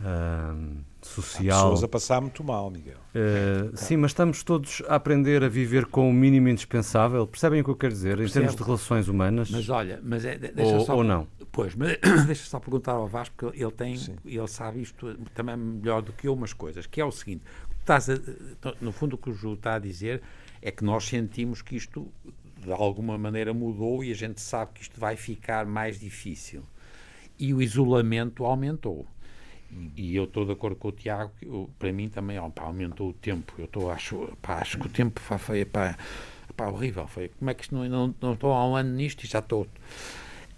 uh, 0.00 0.84
social. 1.00 1.58
Há 1.58 1.62
pessoas 1.62 1.84
a 1.84 1.88
passar 1.88 2.20
muito 2.20 2.44
mal, 2.44 2.70
Miguel. 2.70 2.98
Uh, 3.14 3.76
sim, 3.76 3.96
mas 3.96 4.10
estamos 4.10 4.42
todos 4.42 4.82
a 4.88 4.96
aprender 4.96 5.42
a 5.42 5.48
viver 5.48 5.86
com 5.86 6.10
o 6.10 6.12
mínimo 6.12 6.48
indispensável. 6.48 7.26
Percebem 7.26 7.60
o 7.60 7.64
que 7.64 7.70
eu 7.70 7.76
quero 7.76 7.92
dizer? 7.92 8.16
Percebo. 8.16 8.28
Em 8.28 8.32
termos 8.32 8.56
de 8.56 8.62
relações 8.62 9.08
humanas? 9.08 9.50
Mas 9.50 9.68
olha, 9.68 10.00
mas 10.02 10.24
é, 10.24 10.38
ou, 10.58 10.80
só, 10.80 10.96
ou 10.96 11.04
não? 11.04 11.26
Pois, 11.50 11.74
mas 11.74 11.96
deixa 12.26 12.44
só 12.44 12.60
perguntar 12.60 12.92
ao 12.92 13.08
Vasco, 13.08 13.34
porque 13.36 13.62
ele 13.62 13.70
tem, 13.70 13.96
ele 14.24 14.48
sabe 14.48 14.82
isto 14.82 15.16
também 15.34 15.56
melhor 15.56 16.02
do 16.02 16.12
que 16.12 16.28
eu 16.28 16.34
umas 16.34 16.52
coisas, 16.52 16.86
que 16.86 17.00
é 17.00 17.04
o 17.04 17.10
seguinte, 17.10 17.44
estás 17.86 18.10
a, 18.10 18.14
no 18.80 18.90
fundo, 18.90 19.14
o 19.14 19.18
que 19.18 19.30
o 19.30 19.32
Ju 19.32 19.54
está 19.54 19.74
a 19.74 19.78
dizer 19.78 20.20
é 20.60 20.70
que 20.72 20.84
nós 20.84 21.04
sentimos 21.04 21.62
que 21.62 21.76
isto, 21.76 22.08
de 22.58 22.72
alguma 22.72 23.16
maneira, 23.16 23.54
mudou 23.54 24.02
e 24.02 24.10
a 24.10 24.14
gente 24.14 24.40
sabe 24.40 24.72
que 24.74 24.82
isto 24.82 24.98
vai 24.98 25.16
ficar 25.16 25.64
mais 25.64 26.00
difícil. 26.00 26.62
E 27.38 27.54
o 27.54 27.62
isolamento 27.62 28.44
aumentou. 28.44 29.06
E 29.96 30.16
eu 30.16 30.24
estou 30.24 30.44
de 30.44 30.52
acordo 30.52 30.76
com 30.76 30.88
o 30.88 30.92
Tiago, 30.92 31.32
eu, 31.42 31.70
para 31.78 31.92
mim 31.92 32.08
também 32.08 32.38
aumentou 32.38 33.10
o 33.10 33.12
tempo. 33.12 33.54
Eu 33.58 33.66
estou, 33.66 33.90
acho, 33.90 34.28
acho 34.42 34.78
que 34.78 34.86
o 34.86 34.90
tempo 34.90 35.20
foi 35.20 35.64
pá, 35.64 35.96
pá, 36.56 36.68
horrível. 36.68 37.06
Foi, 37.06 37.28
como 37.28 37.50
é 37.50 37.54
que 37.54 37.64
isto 37.64 37.74
não, 37.74 37.88
não, 37.88 38.14
não 38.20 38.32
estou 38.32 38.52
há 38.52 38.68
um 38.68 38.74
ano 38.74 38.90
nisto 38.90 39.24
e 39.24 39.26
já 39.28 39.40
estou. 39.40 39.66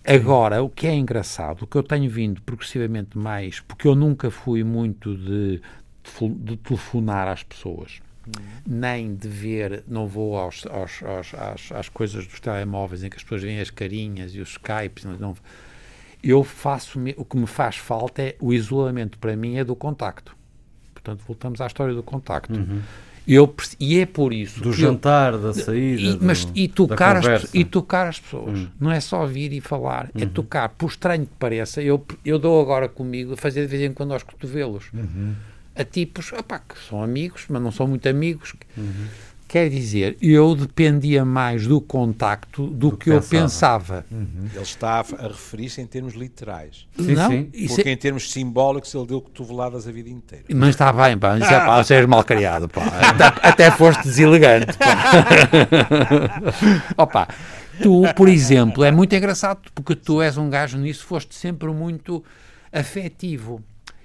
Agora, 0.06 0.62
o 0.62 0.70
que 0.70 0.86
é 0.86 0.94
engraçado, 0.94 1.62
o 1.62 1.66
que 1.66 1.76
eu 1.76 1.82
tenho 1.82 2.08
vindo 2.08 2.40
progressivamente 2.42 3.18
mais, 3.18 3.60
porque 3.60 3.86
eu 3.86 3.94
nunca 3.94 4.30
fui 4.30 4.62
muito 4.64 5.14
de 5.16 5.60
de 6.30 6.56
telefonar 6.56 7.28
às 7.28 7.42
pessoas. 7.42 8.00
Hum. 8.26 8.42
Nem 8.66 9.14
de 9.14 9.28
ver, 9.28 9.84
não 9.86 10.06
vou 10.06 10.36
aos, 10.36 10.66
aos, 10.66 11.02
aos, 11.02 11.34
às, 11.34 11.72
às 11.72 11.88
coisas 11.88 12.26
dos 12.26 12.40
telemóveis 12.40 13.02
em 13.02 13.08
que 13.08 13.16
as 13.16 13.22
pessoas 13.22 13.42
veem 13.42 13.60
as 13.60 13.70
carinhas 13.70 14.34
e 14.34 14.40
os 14.40 14.50
Skypes. 14.50 15.04
Não, 15.04 15.34
eu 16.22 16.42
faço, 16.44 16.98
o 17.16 17.24
que 17.24 17.36
me 17.36 17.46
faz 17.46 17.76
falta 17.76 18.22
é 18.22 18.36
o 18.40 18.52
isolamento 18.52 19.18
para 19.18 19.36
mim 19.36 19.56
é 19.56 19.64
do 19.64 19.74
contacto. 19.74 20.36
Portanto, 20.92 21.22
voltamos 21.26 21.60
à 21.60 21.66
história 21.66 21.94
do 21.94 22.02
contacto. 22.02 22.52
Uhum. 22.52 22.80
Eu, 23.26 23.54
e 23.78 23.98
é 23.98 24.06
por 24.06 24.32
isso. 24.32 24.60
Do 24.62 24.72
jantar, 24.72 25.34
eu, 25.34 25.42
da 25.42 25.54
saída. 25.54 26.00
E, 26.00 26.18
mas, 26.20 26.46
do, 26.46 26.52
e, 26.58 26.66
tocar 26.66 27.16
as, 27.16 27.54
e 27.54 27.62
tocar 27.62 28.08
as 28.08 28.18
pessoas. 28.18 28.58
Uhum. 28.58 28.68
Não 28.80 28.90
é 28.90 29.00
só 29.00 29.26
vir 29.26 29.52
e 29.52 29.60
falar, 29.60 30.10
é 30.14 30.18
uhum. 30.18 30.24
é 30.24 30.26
tocar. 30.26 30.70
Por 30.70 30.88
estranho 30.88 31.26
que 31.26 31.34
pareça, 31.38 31.82
eu, 31.82 32.04
eu 32.24 32.38
dou 32.38 32.60
agora 32.60 32.88
comigo 32.88 33.34
a 33.34 33.36
fazer 33.36 33.62
de 33.62 33.66
vez 33.68 33.82
em 33.82 33.92
quando 33.92 34.12
aos 34.12 34.22
cotovelos. 34.22 34.90
Uhum 34.92 35.34
a 35.78 35.84
tipos 35.84 36.32
opá, 36.32 36.58
que 36.58 36.74
são 36.88 37.02
amigos, 37.02 37.44
mas 37.48 37.62
não 37.62 37.70
são 37.70 37.86
muito 37.86 38.08
amigos. 38.08 38.54
Uhum. 38.76 39.06
Quer 39.46 39.70
dizer, 39.70 40.18
eu 40.20 40.54
dependia 40.54 41.24
mais 41.24 41.66
do 41.66 41.80
contacto 41.80 42.66
do, 42.66 42.90
do 42.90 42.96
que, 42.98 43.04
que, 43.04 43.10
eu 43.10 43.22
pensava. 43.22 44.04
Uhum. 44.10 44.50
Ele 44.52 44.62
está 44.62 44.98
a, 44.98 45.28
referir-se 45.28 45.80
em 45.80 45.86
termos 45.86 46.12
literais. 46.12 46.86
Sim, 46.94 47.14
não, 47.14 47.30
sim. 47.30 47.50
Porque 47.68 47.88
é... 47.88 47.92
em 47.92 47.96
termos 47.96 48.30
simbólicos 48.30 48.94
ele 48.94 49.06
deu 49.06 49.22
cotoveladas 49.22 49.88
a 49.88 49.92
vida 49.92 50.10
inteira. 50.10 50.44
Mas 50.54 50.70
está 50.70 50.92
bem, 50.92 51.16
pá. 51.16 51.38
Isso 51.38 51.46
é, 51.46 51.60
pá, 51.60 51.82
você 51.82 51.94
és 51.94 52.04
mal 52.04 52.22
criado, 52.24 52.68
pá. 52.68 52.82
Até, 52.84 53.48
até 53.48 53.70
foste 53.70 54.02
deselegante, 54.02 54.76
pá. 54.76 55.24
Opa, 57.02 57.28
tu, 57.82 58.02
por 58.14 58.28
exemplo, 58.28 58.84
é 58.84 58.90
muito 58.90 59.16
engraçado 59.16 59.60
porque 59.74 59.96
tu 59.96 60.20
és 60.20 60.36
um 60.36 60.50
gajo 60.50 60.76
nisso, 60.76 61.06
foste 61.06 61.34
sempre 61.34 61.68
muito 61.70 62.22
afetivo. 62.70 63.62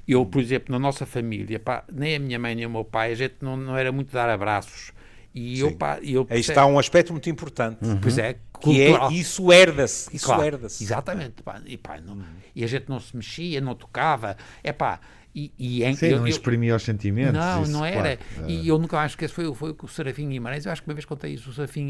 Eu, 0.08 0.26
por 0.26 0.42
exemplo, 0.42 0.72
na 0.72 0.80
nossa 0.80 1.06
família, 1.06 1.60
pá, 1.60 1.84
nem 1.92 2.16
a 2.16 2.20
minha 2.20 2.38
mãe 2.38 2.56
nem 2.56 2.66
o 2.66 2.70
meu 2.70 2.84
pai, 2.84 3.14
a 3.14 3.16
gente 3.16 3.36
não, 3.42 3.56
não 3.56 3.78
era 3.78 3.92
muito 3.92 4.12
dar 4.12 4.30
abraços. 4.30 4.92
E 5.34 5.60
eu, 5.60 5.76
pá, 5.76 6.00
eu 6.04 6.28
Aí 6.30 6.40
está 6.40 6.66
um 6.66 6.78
aspecto 6.78 7.12
muito 7.12 7.28
importante. 7.30 7.84
Uhum. 7.84 8.00
Pois 8.00 8.18
é, 8.18 8.36
que 8.62 8.82
é 8.82 9.12
isso 9.12 9.52
herda-se. 9.52 10.16
Isso 10.16 10.26
claro, 10.26 10.44
herda-se. 10.44 10.84
Exatamente. 10.84 11.42
Pá, 11.42 11.60
e, 11.66 11.76
pá, 11.76 12.00
não, 12.00 12.16
uhum. 12.16 12.24
e 12.56 12.64
a 12.64 12.68
gente 12.68 12.88
não 12.88 13.00
se 13.00 13.16
mexia, 13.16 13.60
não 13.60 13.74
tocava. 13.74 14.38
É 14.64 14.72
pá, 14.72 15.00
e, 15.36 15.52
e 15.58 15.84
em, 15.84 15.96
Sim, 15.96 16.08
eu, 16.08 16.20
não 16.20 16.28
exprimia 16.28 16.76
os 16.76 16.84
sentimentos. 16.84 17.34
Não, 17.34 17.64
isso, 17.64 17.72
não 17.72 17.84
era. 17.84 18.18
Claro. 18.18 18.50
E 18.50 18.68
eu 18.68 18.78
nunca 18.78 18.98
mais 18.98 19.14
esqueço, 19.14 19.34
foi, 19.34 19.52
foi 19.56 19.74
com 19.74 19.88
o 19.88 19.90
Serafim 19.90 20.30
Guimarães. 20.30 20.66
Eu 20.66 20.72
acho 20.72 20.84
que 20.84 20.88
uma 20.88 20.94
vez 20.94 21.06
contei 21.06 21.34
isso. 21.34 21.50
O 21.50 21.54
Serafim 21.54 21.90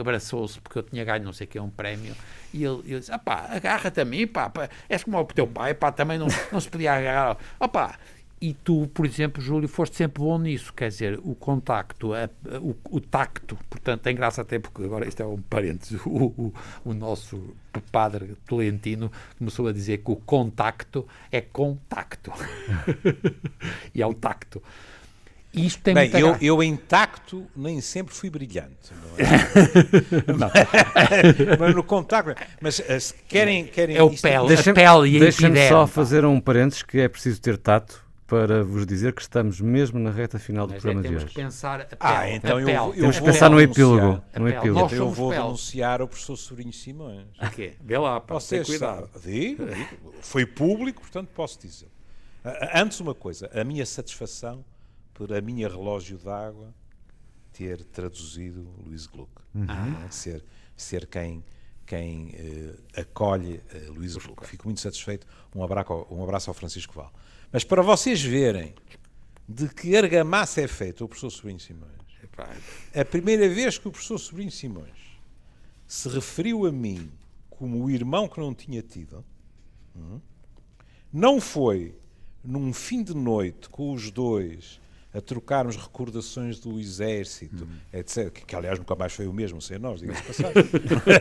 abraçou-se 0.00 0.60
porque 0.60 0.78
eu 0.78 0.82
tinha 0.82 1.04
ganho 1.04 1.24
não 1.24 1.32
sei 1.32 1.46
o 1.46 1.48
que, 1.48 1.60
um 1.60 1.70
prémio. 1.70 2.14
E 2.52 2.64
ele, 2.64 2.82
ele 2.84 2.98
disse: 2.98 3.16
pá, 3.18 3.46
agarra-te 3.50 4.00
a 4.00 4.04
mim, 4.04 4.26
pá, 4.26 4.50
pá, 4.50 4.68
és 4.88 5.04
como 5.04 5.18
o 5.18 5.24
teu 5.24 5.46
pai, 5.46 5.74
pá, 5.74 5.92
também 5.92 6.18
não, 6.18 6.26
não 6.50 6.60
se 6.60 6.68
podia 6.68 6.94
agarrar. 6.94 7.36
Opá, 7.60 7.98
e 8.42 8.52
tu, 8.52 8.90
por 8.92 9.06
exemplo, 9.06 9.40
Júlio, 9.40 9.68
foste 9.68 9.94
sempre 9.94 10.20
bom 10.20 10.36
nisso, 10.36 10.72
quer 10.74 10.88
dizer, 10.88 11.20
o 11.22 11.32
contacto, 11.32 12.12
a, 12.12 12.28
o, 12.60 12.74
o, 12.90 13.00
tacto, 13.00 13.56
portanto, 13.70 14.02
tem 14.02 14.16
graça 14.16 14.42
até 14.42 14.58
porque 14.58 14.82
agora 14.82 15.06
isto 15.06 15.22
é 15.22 15.26
um 15.26 15.40
parênteses, 15.40 16.00
o, 16.04 16.24
o, 16.36 16.54
o, 16.84 16.92
nosso 16.92 17.54
padre 17.92 18.36
Tolentino 18.44 19.12
começou 19.38 19.68
a 19.68 19.72
dizer 19.72 19.98
que 19.98 20.10
o 20.10 20.16
contacto 20.16 21.06
é 21.30 21.40
contacto, 21.40 22.32
e 23.94 24.02
é 24.02 24.06
o 24.06 24.12
tacto. 24.12 24.60
E 25.54 25.64
isto 25.66 25.80
tem 25.82 25.94
Bem, 25.94 26.10
eu, 26.14 26.36
eu 26.40 26.62
em 26.62 26.74
tacto 26.74 27.46
nem 27.54 27.80
sempre 27.80 28.14
fui 28.14 28.30
brilhante. 28.30 28.90
Não 30.36 30.48
é? 30.48 30.52
mas 31.60 31.74
no 31.74 31.84
contacto. 31.84 32.34
Mas 32.58 32.80
eh, 32.80 32.98
se 32.98 33.14
querem, 33.28 33.66
querem. 33.66 33.94
É 33.94 34.02
o 34.02 34.08
pele, 34.08 34.48
deixa, 34.48 34.70
a 34.70 34.74
pele 34.74 35.18
e 35.18 35.28
a 35.28 35.68
só 35.68 35.86
fazer 35.86 36.24
um 36.24 36.40
parênteses 36.40 36.82
que 36.82 37.00
é 37.00 37.06
preciso 37.06 37.38
ter 37.38 37.58
tato 37.58 38.01
para 38.32 38.64
vos 38.64 38.86
dizer 38.86 39.12
que 39.12 39.20
estamos 39.20 39.60
mesmo 39.60 39.98
na 39.98 40.10
reta 40.10 40.38
final 40.38 40.66
do 40.66 40.72
Mas 40.72 40.80
programa 40.80 41.06
é, 41.06 41.10
de 41.10 41.16
hoje. 41.16 41.26
Que 41.26 41.34
pensar 41.34 41.82
a 41.82 41.84
pele, 41.84 41.98
ah, 42.00 42.30
então 42.30 42.58
eu, 42.58 42.66
eu, 42.66 42.94
eu 42.94 43.12
vou 43.12 43.22
pensar 43.22 43.50
no 43.50 43.60
epílogo. 43.60 44.24
No 44.34 44.48
epílogo. 44.48 44.86
Então 44.86 44.96
eu 44.96 45.10
vou 45.10 45.28
pele. 45.28 45.42
denunciar 45.42 46.00
ao 46.00 46.08
professor 46.08 46.34
Sobrinho 46.38 46.72
Simões. 46.72 47.26
O 47.38 47.50
quê? 47.50 47.74
Vê 47.78 47.98
lá, 47.98 48.18
pá, 48.22 48.36
Vocês 48.36 48.66
cuidado. 48.66 49.10
Digo, 49.22 49.66
digo, 49.66 50.14
foi 50.22 50.46
público, 50.46 51.02
portanto 51.02 51.28
posso 51.34 51.60
dizer. 51.60 51.88
Antes 52.74 53.00
uma 53.00 53.14
coisa, 53.14 53.50
a 53.52 53.62
minha 53.64 53.84
satisfação 53.84 54.64
por 55.12 55.30
a 55.30 55.42
minha 55.42 55.68
relógio 55.68 56.16
d'água 56.16 56.74
ter 57.52 57.84
traduzido 57.84 58.66
Luís 58.82 59.06
Gluck. 59.06 59.30
Uhum. 59.54 60.10
Ser 60.10 60.42
ser 60.74 61.06
quem, 61.06 61.44
quem 61.84 62.28
uh, 62.30 63.00
acolhe 63.00 63.56
uh, 63.74 63.92
Luísa 63.92 64.18
Fico 64.44 64.66
muito 64.66 64.80
satisfeito. 64.80 65.26
Um 65.54 65.62
abraço, 65.62 66.06
um 66.10 66.24
abraço 66.24 66.48
ao 66.48 66.54
Francisco 66.54 66.94
Val. 66.94 67.12
Mas 67.52 67.64
para 67.64 67.82
vocês 67.82 68.22
verem 68.22 68.74
de 69.46 69.68
que 69.68 69.94
argamassa 69.94 70.62
é 70.62 70.68
feito 70.68 71.04
o 71.04 71.08
professor 71.08 71.30
Sobrinho 71.30 71.60
Simões, 71.60 71.92
a 72.94 73.04
primeira 73.04 73.48
vez 73.48 73.76
que 73.76 73.86
o 73.86 73.90
professor 73.90 74.18
Sobrinho 74.18 74.50
Simões 74.50 75.18
se 75.86 76.08
referiu 76.08 76.66
a 76.66 76.72
mim 76.72 77.12
como 77.50 77.84
o 77.84 77.90
irmão 77.90 78.26
que 78.26 78.40
não 78.40 78.54
tinha 78.54 78.80
tido, 78.80 79.22
hum, 79.94 80.18
não 81.12 81.40
foi 81.40 81.94
num 82.42 82.72
fim 82.72 83.02
de 83.02 83.14
noite 83.14 83.68
com 83.68 83.92
os 83.92 84.10
dois 84.10 84.80
a 85.14 85.20
trocarmos 85.20 85.76
recordações 85.76 86.58
do 86.58 86.80
exército, 86.80 87.64
uhum. 87.64 87.76
etc. 87.92 88.30
Que, 88.32 88.46
que, 88.46 88.56
aliás 88.56 88.78
nunca 88.78 88.94
mais 88.94 89.12
foi 89.12 89.26
o 89.26 89.32
mesmo 89.32 89.60
sem 89.60 89.78
nós, 89.78 90.00
diga-se 90.00 90.22
passagem. 90.22 90.64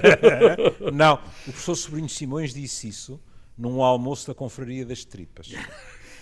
não, 0.95 1.15
o 1.15 1.51
professor 1.51 1.75
Sobrinho 1.75 2.07
Simões 2.07 2.53
disse 2.53 2.87
isso 2.87 3.19
num 3.57 3.83
almoço 3.83 4.27
da 4.27 4.33
Confraria 4.33 4.85
das 4.85 5.03
Tripas. 5.03 5.51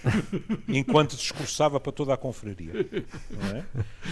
enquanto 0.68 1.16
discursava 1.16 1.80
para 1.80 1.92
toda 1.92 2.14
a 2.14 2.18
confraria. 2.18 2.72
É? 3.54 3.64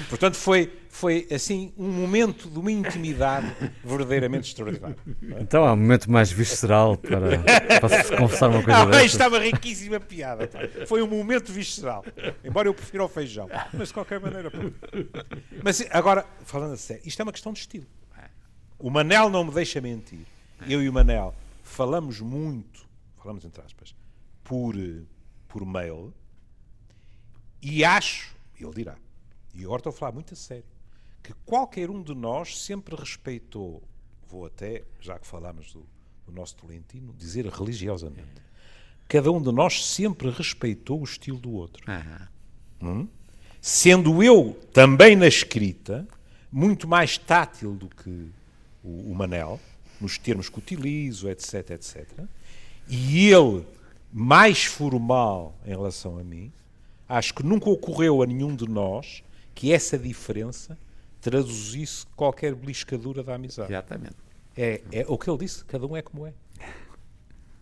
Portanto, 0.09 0.35
foi, 0.35 0.71
foi 0.89 1.27
assim 1.31 1.73
um 1.77 1.89
momento 1.89 2.49
de 2.49 2.59
uma 2.59 2.71
intimidade 2.71 3.53
verdadeiramente 3.83 4.49
extraordinária. 4.49 4.97
É? 5.07 5.41
Então 5.41 5.65
há 5.65 5.73
um 5.73 5.77
momento 5.77 6.09
mais 6.11 6.31
visceral 6.31 6.97
para, 6.97 7.39
para 7.79 8.03
se 8.03 8.15
confessar 8.15 8.49
uma 8.49 8.63
coisa 8.63 8.85
dessas. 8.85 9.05
Estava 9.05 9.39
riquíssima 9.39 9.99
piada. 9.99 10.47
Pá. 10.47 10.59
Foi 10.85 11.01
um 11.01 11.07
momento 11.07 11.51
visceral. 11.51 12.03
Embora 12.43 12.67
eu 12.67 12.73
prefira 12.73 13.03
o 13.03 13.07
feijão. 13.07 13.49
Mas 13.73 13.89
de 13.89 13.93
qualquer 13.93 14.19
maneira. 14.19 14.51
Pá. 14.51 14.57
Mas 15.63 15.85
agora, 15.91 16.25
falando 16.45 16.73
a 16.73 16.77
sério, 16.77 17.03
isto 17.05 17.19
é 17.19 17.23
uma 17.23 17.31
questão 17.31 17.53
de 17.53 17.59
estilo. 17.59 17.85
O 18.79 18.91
Manel 18.91 19.29
não 19.29 19.43
me 19.43 19.51
deixa 19.51 19.81
mentir. 19.81 20.25
Eu 20.67 20.81
e 20.81 20.89
o 20.89 20.93
Manel 20.93 21.33
falamos 21.63 22.19
muito, 22.21 22.87
falamos 23.17 23.43
entre 23.43 23.61
aspas, 23.61 23.95
por 24.43 24.75
por 25.47 25.65
mail 25.65 26.13
e 27.61 27.83
acho, 27.83 28.35
ele 28.59 28.73
dirá, 28.73 28.95
e 29.53 29.63
agora 29.63 29.79
estou 29.79 29.89
a 29.89 29.93
falar 29.93 30.11
muito 30.11 30.33
a 30.33 30.37
sério, 30.37 30.63
que 31.23 31.33
qualquer 31.45 31.89
um 31.89 32.01
de 32.01 32.13
nós 32.13 32.61
sempre 32.61 32.95
respeitou, 32.95 33.83
vou 34.29 34.45
até, 34.45 34.83
já 34.99 35.17
que 35.17 35.25
falámos 35.25 35.73
do, 35.73 35.85
do 36.25 36.31
nosso 36.31 36.55
Tolentino, 36.55 37.13
dizer 37.17 37.45
religiosamente, 37.47 38.41
cada 39.07 39.31
um 39.31 39.41
de 39.41 39.51
nós 39.51 39.85
sempre 39.85 40.29
respeitou 40.29 41.01
o 41.01 41.03
estilo 41.03 41.39
do 41.39 41.51
outro. 41.51 41.83
Hum? 42.81 43.07
Sendo 43.59 44.21
eu, 44.23 44.57
também 44.71 45.15
na 45.15 45.27
escrita, 45.27 46.07
muito 46.51 46.87
mais 46.87 47.17
tátil 47.17 47.73
do 47.73 47.89
que 47.89 48.29
o, 48.83 49.11
o 49.11 49.15
Manel, 49.15 49.59
nos 49.99 50.17
termos 50.17 50.47
que 50.47 50.59
utilizo, 50.59 51.27
etc, 51.27 51.71
etc. 51.71 52.07
E 52.87 53.27
ele 53.27 53.65
mais 54.17 54.65
formal 54.65 55.55
em 55.63 55.69
relação 55.69 56.17
a 56.17 56.23
mim, 56.23 56.51
acho 57.07 57.35
que 57.35 57.43
nunca 57.43 57.69
ocorreu 57.69 58.23
a 58.23 58.25
nenhum 58.25 58.55
de 58.55 58.67
nós 58.67 59.23
que 59.53 59.71
essa 59.71 59.95
diferença 59.95 60.75
traduzisse 61.21 62.03
qualquer 62.15 62.55
beliscadura 62.55 63.23
da 63.23 63.35
amizade. 63.35 63.71
Exatamente. 63.71 64.15
É, 64.55 64.81
é 64.91 65.05
o 65.07 65.19
que 65.19 65.29
ele 65.29 65.37
disse, 65.37 65.63
cada 65.65 65.85
um 65.85 65.95
é 65.95 66.01
como 66.01 66.25
é. 66.25 66.33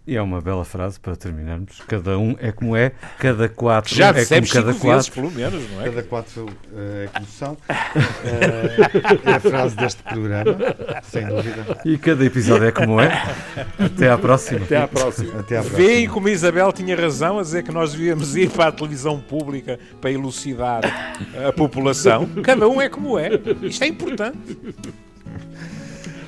E 0.07 0.15
é 0.15 0.21
uma 0.21 0.39
bela 0.39 0.63
frase 0.63 0.99
para 0.99 1.15
terminarmos. 1.15 1.81
Cada 1.87 2.19
um 2.19 2.35
é 2.39 2.51
como 2.51 2.75
é, 2.75 2.91
cada 3.17 3.49
quatro 3.49 3.95
Já 3.95 4.09
é 4.09 4.25
como 4.25 4.47
cada 4.47 4.73
quatro. 4.73 4.89
Vezes, 4.89 5.09
pelo 5.09 5.31
menos, 5.31 5.71
não 5.71 5.81
é? 5.81 5.85
Cada 5.85 6.03
quatro 6.03 6.45
uh, 6.45 7.03
é 7.03 7.07
como 7.07 7.25
são. 7.25 7.53
Uh, 7.53 7.57
é 9.25 9.33
a 9.33 9.39
frase 9.39 9.75
deste 9.75 10.03
programa, 10.03 10.55
sem 11.03 11.25
dúvida. 11.25 11.81
E 11.83 11.97
cada 11.97 12.23
episódio 12.23 12.67
é 12.67 12.71
como 12.71 13.01
é. 13.01 13.35
Até 13.79 14.09
à 14.09 14.17
próxima. 14.17 14.63
Até 14.63 14.77
à 14.77 14.87
próxima. 14.87 15.39
Até 15.39 15.57
à 15.57 15.61
próxima. 15.61 15.77
Vêem 15.77 16.07
como 16.07 16.27
a 16.27 16.31
Isabel 16.31 16.71
tinha 16.71 16.95
razão 16.95 17.39
a 17.39 17.41
dizer 17.41 17.63
que 17.63 17.71
nós 17.71 17.93
devíamos 17.93 18.35
ir 18.35 18.51
para 18.51 18.67
a 18.67 18.71
televisão 18.71 19.19
pública 19.19 19.79
para 19.99 20.11
elucidar 20.11 20.81
a 21.47 21.51
população. 21.51 22.27
Cada 22.43 22.67
um 22.67 22.79
é 22.79 22.89
como 22.89 23.17
é. 23.17 23.31
Isto 23.63 23.83
é 23.83 23.87
importante. 23.87 24.57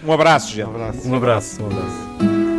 Um 0.03 0.11
abraço, 0.11 0.51
gente. 0.51 0.67
Um 0.67 0.75
abraço. 0.75 1.09
Um 1.09 1.15
abraço. 1.15 1.63
Um 1.63 1.67
abraço. 1.67 2.56